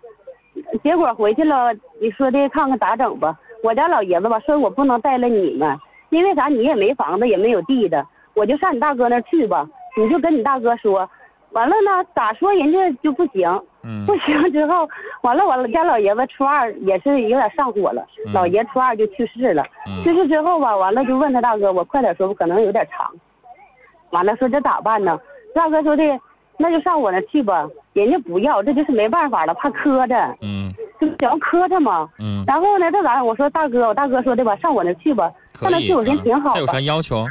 [0.83, 3.37] 结果回去了，你说的看看咋整吧？
[3.63, 6.47] 我家老爷子吧说我不能带了你们，因为啥？
[6.47, 9.65] 你也没房子，也没有地的，我就上你大哥那去吧。
[9.95, 11.09] 你就跟你大哥说，
[11.51, 13.49] 完了呢，咋说人家就不行，
[13.83, 14.87] 嗯不行之后，
[15.21, 19.63] 完了我家老爷子初二也是有点上火了，嗯老爷初二就去世了。
[19.87, 23.11] 嗯去世之后吧，完了就问他大哥，我快点说，可能有点长。
[24.11, 25.19] 完了说这咋办呢？
[25.53, 26.03] 大哥说的，
[26.57, 27.67] 那就上我那去吧。
[27.93, 32.09] 人家不要，这就是没办法了，怕磕碜，嗯就想要磕碜嘛。
[32.19, 33.23] 嗯，然后呢，这咋？
[33.23, 35.31] 我说大哥，我大哥说的吧，上我那去吧。
[35.59, 36.81] 上那去我寻思挺好的嗯他有啥。
[36.81, 37.25] 要求？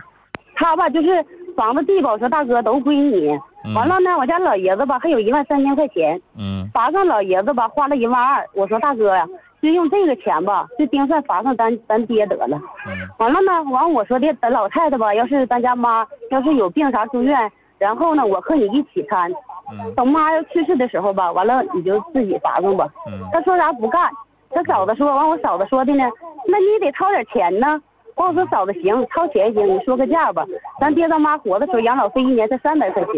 [0.54, 1.24] 他吧就是
[1.56, 3.28] 房子地吧，我说大哥都归你。
[3.64, 8.44] 嗯完了呢，我家老爷子吧还有一万三千块钱，嗯罚上老爷子吧花了一万二。
[8.54, 9.24] 我说大哥呀，
[9.62, 12.60] 就用这个钱吧，就丁算罚上咱咱爹得了。
[12.88, 19.30] 嗯完了呢，完我说的，咱老太太吧，要是咱家妈要是有病啥住院，然后呢，我和你一起参。
[19.70, 22.88] 嗯等妈要去世的时候吧，完了你就自己罚上吧。
[23.06, 24.10] 嗯他说啥不干，
[24.50, 26.04] 他嫂子说，完我嫂子说的呢，
[26.48, 27.80] 那你得掏点钱呢。
[28.16, 30.44] 完我说嫂子行，掏钱行，你说个价吧。
[30.80, 33.14] 咱爹咱妈活的时候养老费一年才三百块钱。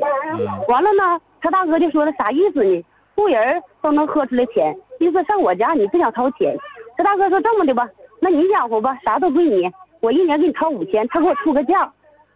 [0.69, 2.85] 完了呢，他大哥就说了啥意思呢？
[3.17, 6.57] 雇人都能喝出来钱，意思上我家你不想掏钱。
[6.97, 7.89] 他大哥说这么的吧，
[8.21, 9.71] 那你养活吧，啥都归你，
[10.01, 11.91] 我一年给你掏五千，他给我出个价。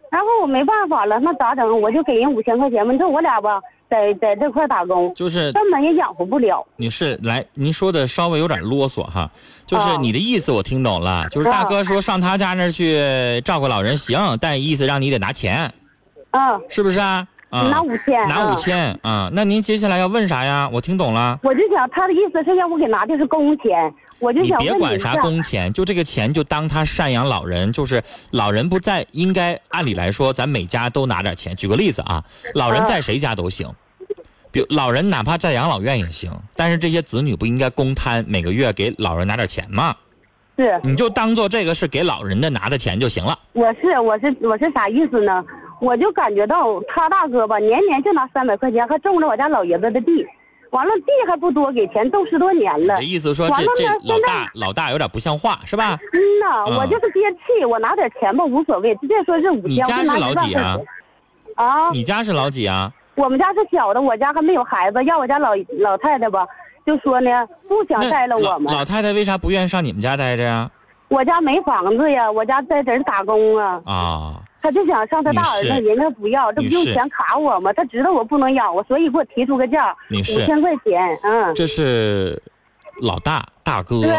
[0.09, 1.81] 然后我没办法了，那咋整？
[1.81, 2.91] 我就给人五千块钱吧。
[2.91, 6.65] 你说我俩吧，在在这块打工，就是根本也养活不了。
[6.75, 9.29] 你是，来，您说的稍微有点啰嗦哈，
[9.65, 15.73] 就是哦你的意思我听懂了，就是大哥说上他家那儿去照顾老人行，但意思让你得拿钱，
[16.31, 17.27] 嗯，是不是啊？
[17.49, 18.55] 啊，拿五千，拿五嗯。
[18.57, 20.69] 千啊，那您接下来要问啥呀？
[20.71, 21.39] 我听懂了。
[21.41, 31.55] 我就想他的意思是让我给拿的是工钱，我就你想别管啥工钱，就这个钱就当他赡养老人，就是老人不在，应该按理来说咱每家都拿点钱。
[31.55, 33.67] 举个例子啊，老人在谁家都行，
[34.51, 39.95] 比如老人哪怕在养老院也行，但是这些子女不应该公摊每个月给老人拿点钱吗？
[40.57, 43.39] 是你就当做这个是给老人的拿的钱就行了。
[43.53, 45.41] 我是我是我是啥意思呢？
[45.79, 50.25] 我就感觉到他大哥吧，年年就拿三百块钱，还种着我家老爷子的地，
[50.71, 53.03] 完了地还不多给钱，都十多年了你的。
[53.03, 55.97] 意思说这这老大老大有点不像话是吧？
[56.13, 60.77] 嗯呐，嗯我就是憋气，我拿点钱吧无所谓，直接说是五千，你家是老几啊？
[61.55, 62.91] 啊，你家是老几啊？
[63.15, 66.45] 我们家是小的，我家还没有孩子，要我家老老太太吧，
[66.85, 70.69] 就说呢不想那带了我们，老太太为啥不愿意上你们家待着呀？
[71.09, 73.81] 我家没房子呀，我家在这儿打工啊。
[73.85, 77.71] 啊，他就想上他大儿子，人家不要，这不用钱卡我吗？
[77.73, 81.17] 他知道我不能养我，所以给我提出个价，五千块钱。
[81.23, 82.41] 嗯，这是
[83.01, 84.01] 老大大哥。
[84.01, 84.11] 对，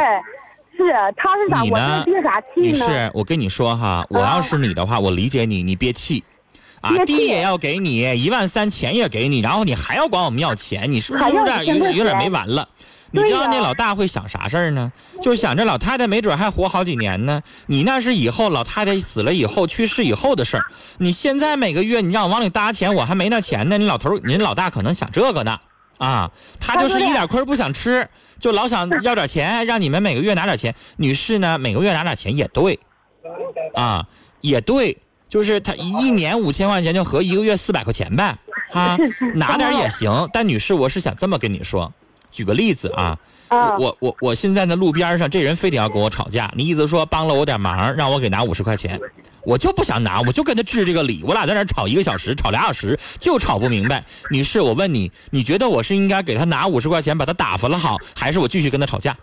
[0.76, 1.61] 是他是咋？
[1.61, 2.86] 我你呢这憋啥气呢？
[2.86, 6.24] 士，我跟你说哈，我要是你的话，我理解你，你憋气。
[6.80, 12.66] 啊，地也要给你，一万三钱也给你，然后你还要管我们要钱，你是不是有点有有点没完了？
[13.13, 14.93] 你知道那老大会想啥事儿呢？
[15.21, 17.43] 就是想着老太太没准还活好几年呢。
[17.67, 20.65] 你那是以后老太太死了以后去世以后的事儿。
[20.99, 23.79] 你现在每个月你让我往里搭钱，我还没那钱呢。
[23.79, 25.59] 你老头儿，你老大可能想这个呢，
[25.99, 26.31] 啊，
[26.61, 28.09] 他就是一点亏不想吃，
[28.39, 30.75] 就老想要点钱，让你们每个月拿点钱。
[30.97, 32.79] 女士呢，每个月拿点钱也对，
[33.75, 34.07] 啊，
[34.41, 34.97] 也对，
[35.29, 38.39] 就是他一年五千块钱就合一个月四百块钱呗，
[38.73, 38.97] 啊，
[39.35, 40.29] 拿点也行。
[40.33, 41.93] 但女士，我是想这么跟你说，
[42.31, 43.18] 举个例子啊，
[43.49, 49.01] 啊，我我我现在呢路边上这人非得要跟我吵架，你意思说帮了我点忙，让我给拿五十块钱，
[49.45, 54.05] 我就不想拿，我就跟他治这个理，我俩在那吵一个小时，吵俩小时，就吵不明白。
[54.31, 59.16] 女士，我问你，你觉得我是应该给他拿五十块钱把他打发了好，还是我继续跟他吵架？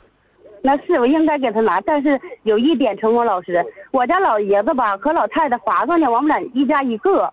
[0.64, 7.32] 那是我应该给他拿，但是有一点，陈果老师，我家老爷子吧和老太太划算呢，我们俩一家一个，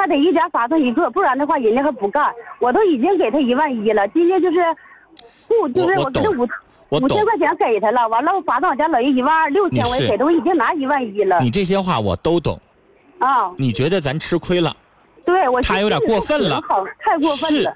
[0.00, 2.32] 还得一家发上一个，不然的话人家还不干。
[2.58, 4.58] 我都已经给他一万一了，今天就是
[5.46, 6.48] 不就是我给他五
[6.88, 12.58] 五千块钱给他了，完了我罚到我家老爷一万二六千，我也给他，我已经拿一万一了你这些话我都懂，
[13.18, 13.50] 啊。
[13.58, 14.74] 你觉得咱吃亏了，
[15.24, 17.72] 对我他有点过分了好，太过分了。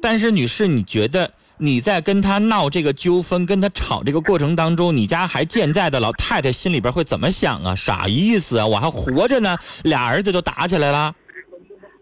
[0.00, 7.74] 但是女士，你觉得你在跟他闹这个纠纷、跟他吵这个过程当中，你家还健在的老太太心里边会怎么想啊？
[7.74, 8.66] 啥意思啊？
[8.66, 11.14] 我还活着呢，俩儿子就打起来了。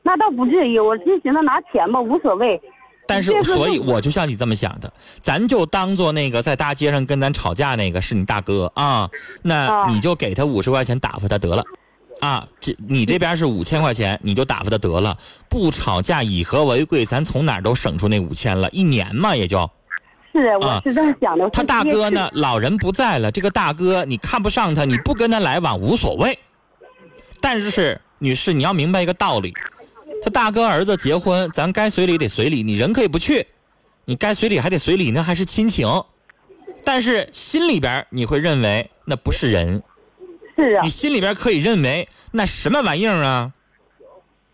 [0.06, 2.60] 那倒不至于，我就寻思拿钱吧，无所谓。
[3.08, 9.10] 但是这，个所以我就像你这么想的，咱就当做那个在大街上跟咱吵架那个是你大哥啊，
[9.42, 11.64] 那啊你就给他五十块钱打发他得了，
[12.20, 19.68] 啊，这你这边是五千块钱，你就打发他得了，不吵架以和为贵，咱从哪儿都省出那五千了，一年嘛也就。
[20.32, 21.50] 是，啊我是这么想的。
[21.50, 26.38] 他大哥呢，老人不在了，这个大哥你看不上他，你不跟他来往无所谓。
[27.40, 29.52] 但是女士，你要明白一个道理，
[30.26, 33.46] 他大哥儿子结婚，咱该随礼得随礼，你人可以不去，
[34.06, 35.88] 你该随礼还得随礼，那还是亲情。
[36.84, 39.80] 但是心里边你会认为那不是人，
[40.56, 43.52] 是啊你，心里边可以认为那什么玩意儿啊？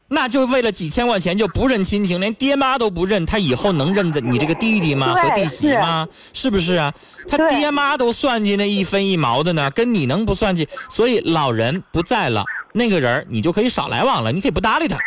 [0.09, 5.15] 那就为了几千块钱就不认亲情，连爹妈都不认，他以后能认得你这个弟弟吗？
[5.15, 6.07] 和弟媳吗？
[6.35, 6.93] 是不是啊？
[7.27, 10.69] 他爹妈都算计那一分一毛的呢，跟你能不算计？
[10.91, 12.45] 所以老人不在了，
[12.75, 14.99] 那个人你就可以少来往了，你可以不搭理他，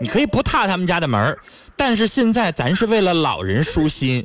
[0.00, 1.38] 你可以不踏他们家的门儿
[1.76, 4.24] 但是现在咱是为了老人舒心，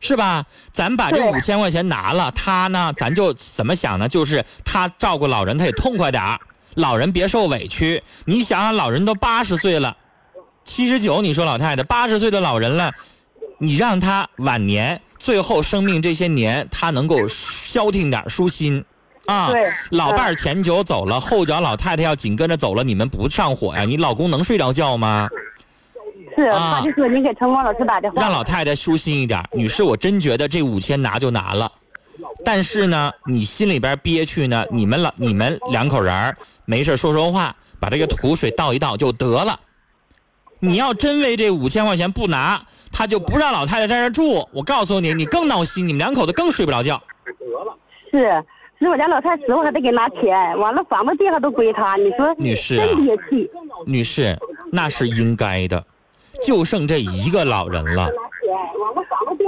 [0.00, 0.44] 是吧？
[0.72, 4.08] 咱把这五千块钱拿了，他呢，咱就怎么想呢？
[4.08, 6.38] 就是他照顾老人，他也痛快点儿，
[6.74, 8.02] 老人别受委屈。
[8.24, 9.96] 你想想，老人都八十岁了，
[10.64, 12.92] 七十九，你说老太太八十岁的老人了，
[13.58, 18.84] 你让他晚年最后生命这些年，他能够消停点儿舒心。
[19.28, 23.82] 啊对，老伴儿前脚走了，后脚老太太要紧跟着走了，你们不上火呀？
[23.82, 25.28] 你老公能睡着觉吗？
[26.34, 29.38] 是，啊他就说你给陈光老师打电话，让老太太舒心一点。
[29.52, 31.70] 女士，我真觉得这五千拿就拿了，
[32.42, 39.60] 但是呢，你心里边憋屈呢，你们老你们两口人儿没事说说话，把这个土水倒一倒就得了。
[40.58, 42.58] 你要真为这五千块钱不拿，
[42.90, 44.48] 他就不让老太太在这住。
[44.52, 47.02] 我告诉你，你更闹心，你们两口子更睡不着觉。
[48.10, 48.42] 是。
[48.78, 53.50] 是我家老太死，我还得给拿钱，完了房子地还都归他，你说女士啊真憋气。
[53.86, 54.38] 女士，
[54.70, 55.84] 那是应该的，
[56.42, 58.08] 就剩这一个老人了。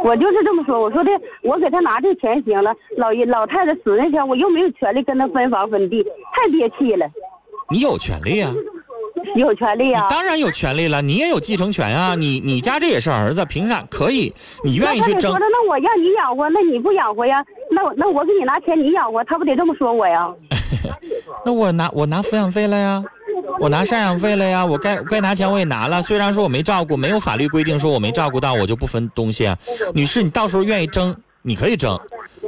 [0.02, 1.10] 我就是这么说，我说的，
[1.42, 7.06] 我给他拿这钱行了，老爷老太太死那天，我又没有权利跟他分房分地，太憋气了，
[7.70, 8.52] 你有权利啊。
[9.36, 10.08] 有权利啊。
[10.10, 12.16] 当然有权利了，你也有继承权啊！
[12.16, 14.34] 你你家这也是儿子，凭啥可以？
[14.64, 17.44] 你愿意去争那我让你养活，那你不养活呀？
[17.80, 20.28] 那我那我给你拿钱，你养活，他不得这么说我呀？
[21.46, 23.02] 那我拿我拿抚养费了呀，
[23.58, 26.02] 我拿赡养费了呀，我该该拿钱我也拿了。
[26.02, 29.56] 虽然说我没照顾，没有法律规定说我没照顾到我就不分东西啊。
[29.94, 31.98] 女士，你到时候愿意争，你可以争，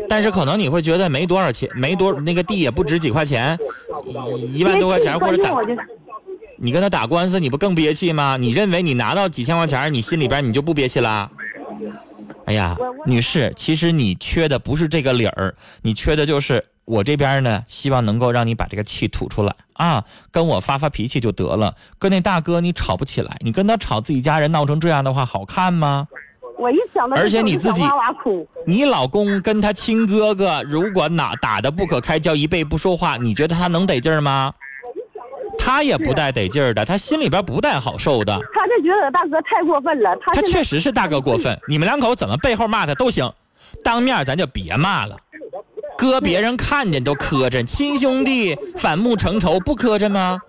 [0.07, 3.59] 但是可能你会觉得没多少钱，没多那个地也不值几块钱，
[4.05, 5.51] 一一万多块钱或者咋
[6.59, 8.37] 你跟他打官司，你不更憋气吗？
[8.39, 11.30] 你认为你拿到几千块钱，你心里边你就不憋气啦？
[12.47, 12.76] 哎呀，
[13.07, 21.74] 女士，其实你缺的不是这个理儿，你缺的就是我这边呢，希望能够让你把这个气吐出来啊，跟我发发脾气就得了。
[21.99, 26.09] 跟那大哥你吵不起来，你跟他吵，自己家人闹成这样的话，好看吗？
[26.59, 28.47] 我一想到而且你自己哇哇哭。
[28.66, 34.53] 你老公跟他亲哥哥，如果哪打的不可开交，一辈不说话，你觉得他能得劲儿吗？
[35.64, 38.36] 他也不带得劲儿的，他心里边不带好受的。
[38.52, 43.32] 他就觉得大哥太过分了，他他确实是大哥过分， 你们两口怎么背后骂他都行，
[43.84, 45.16] 当面咱就别骂了。
[45.96, 50.40] 搁别人看见都磕碜，亲兄弟反目成仇，不磕碜吗？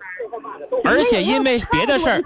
[0.84, 2.22] 而且因为别的事儿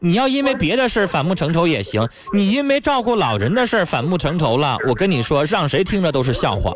[0.00, 6.72] 你要因为别的事儿反目成仇也行，你因为照顾老人的事儿反目成仇了，我跟你说，让谁听着都是笑话，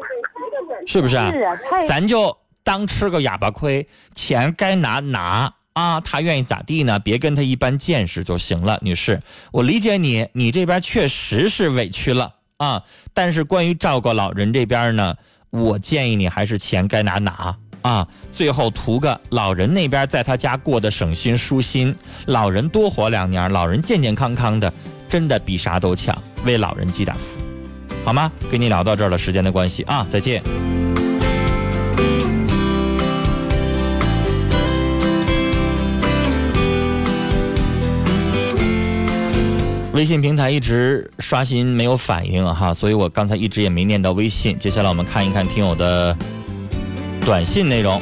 [0.86, 1.30] 是不是啊？
[1.32, 2.34] 是啊，咱就
[2.69, 6.99] 当吃个哑巴亏，钱该拿拿啊，他愿意咋地呢？
[6.99, 12.83] 别跟他一般见识就行了，女士，我理解你，你这边确实是委屈了啊，
[13.14, 15.16] 但是关于照顾老人这边呢，
[15.49, 17.57] 我建议你还是钱该拿拿。
[17.81, 21.97] 啊，最后图个老人那边在他家过得省心舒心，
[22.27, 24.71] 老人多活两年，老人健健康康的，
[25.09, 26.14] 真的比啥都强，
[26.45, 27.41] 为老人积点福，
[28.05, 28.31] 好吗？
[28.53, 30.43] 跟你聊到这儿了，时间的关系啊，再见。
[39.99, 44.57] 微信平台一直刷新没有反应哈，所以我刚才一直也没念到微信。
[44.57, 46.16] 接下来我们看一看听友的
[47.20, 48.01] 短信内容。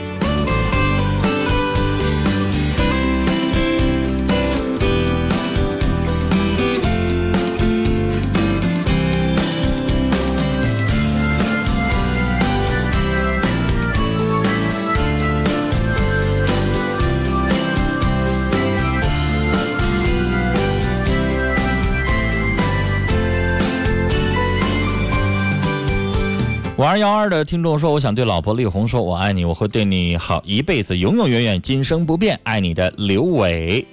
[26.79, 33.87] 五二幺二的听众说：“我想对老婆丽红说，我爱你，我会对你好一辈子，永永远远，今生不变，爱你的刘伟。”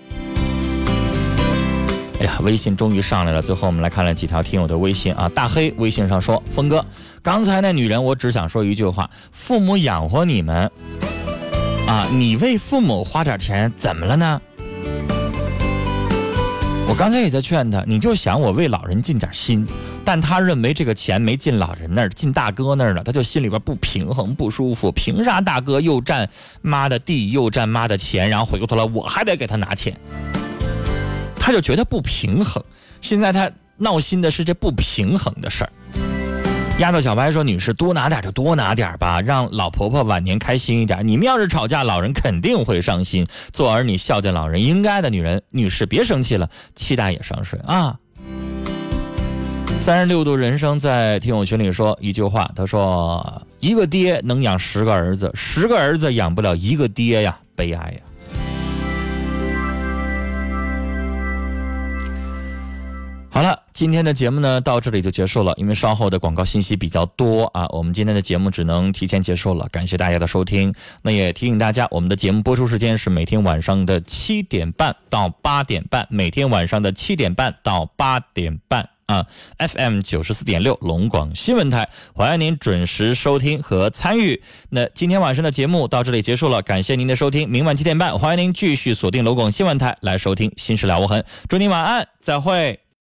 [2.19, 3.41] 哎呀，微信终于上来了。
[3.41, 5.29] 最后我们来看了几条听友的微信啊。
[5.29, 6.85] 大黑微信上说：“峰哥，
[7.21, 10.69] 刚才那女人，我只想说一句话：父母养活你们，
[11.87, 14.41] 啊，你为父母花点钱，怎么了呢？”
[16.85, 19.65] 我刚才也在劝他，你就想我为老人尽点心，
[20.05, 24.91] 但他认为这个钱没进老人那儿，进大哥那儿了，他就心里边不平衡、不舒服。
[24.91, 26.29] 凭啥大哥又占
[26.61, 29.97] 妈的地，又占妈的钱，然后回过头来我还得给他拿钱？
[31.39, 32.63] 他就觉得不平衡。
[33.01, 35.69] 现在他闹心的是这不平衡的事儿。
[36.79, 41.07] 丫头小白说：“女士，多拿点就多拿点吧，让老婆婆晚年开心一点。
[41.07, 43.27] 你们要是吵架，老人肯定会伤心。
[43.51, 45.09] 做儿女孝敬老人应该的。
[45.09, 47.97] 女人，女士别生气了，气大也伤水啊。”
[49.83, 57.99] 三十六度人生在听友群里说一句话，他说：“一个爹能养十个儿子，十个儿子养不了一个爹呀，悲哀呀。”
[63.29, 69.67] 好了，今天的节目呢到这里就结束了，因为稍后的广告信息比较多啊，我们今天的节目只能提前结束了。
[69.69, 79.25] 感谢大家的收听，那也提醒大家，我们的节目播出时间是每天晚上的七点半到八点半，每天晚上的七点半到八点半啊
[79.57, 84.41] ，FM 九十四点六龙广新闻台，欢迎您准时收听和参与。
[84.69, 92.82] 那今天晚上的节目到这里结束了，感谢您的收听，明晚七点半欢迎您继续锁定龙广新闻台来收听《新事了无痕》，祝您晚安，再会。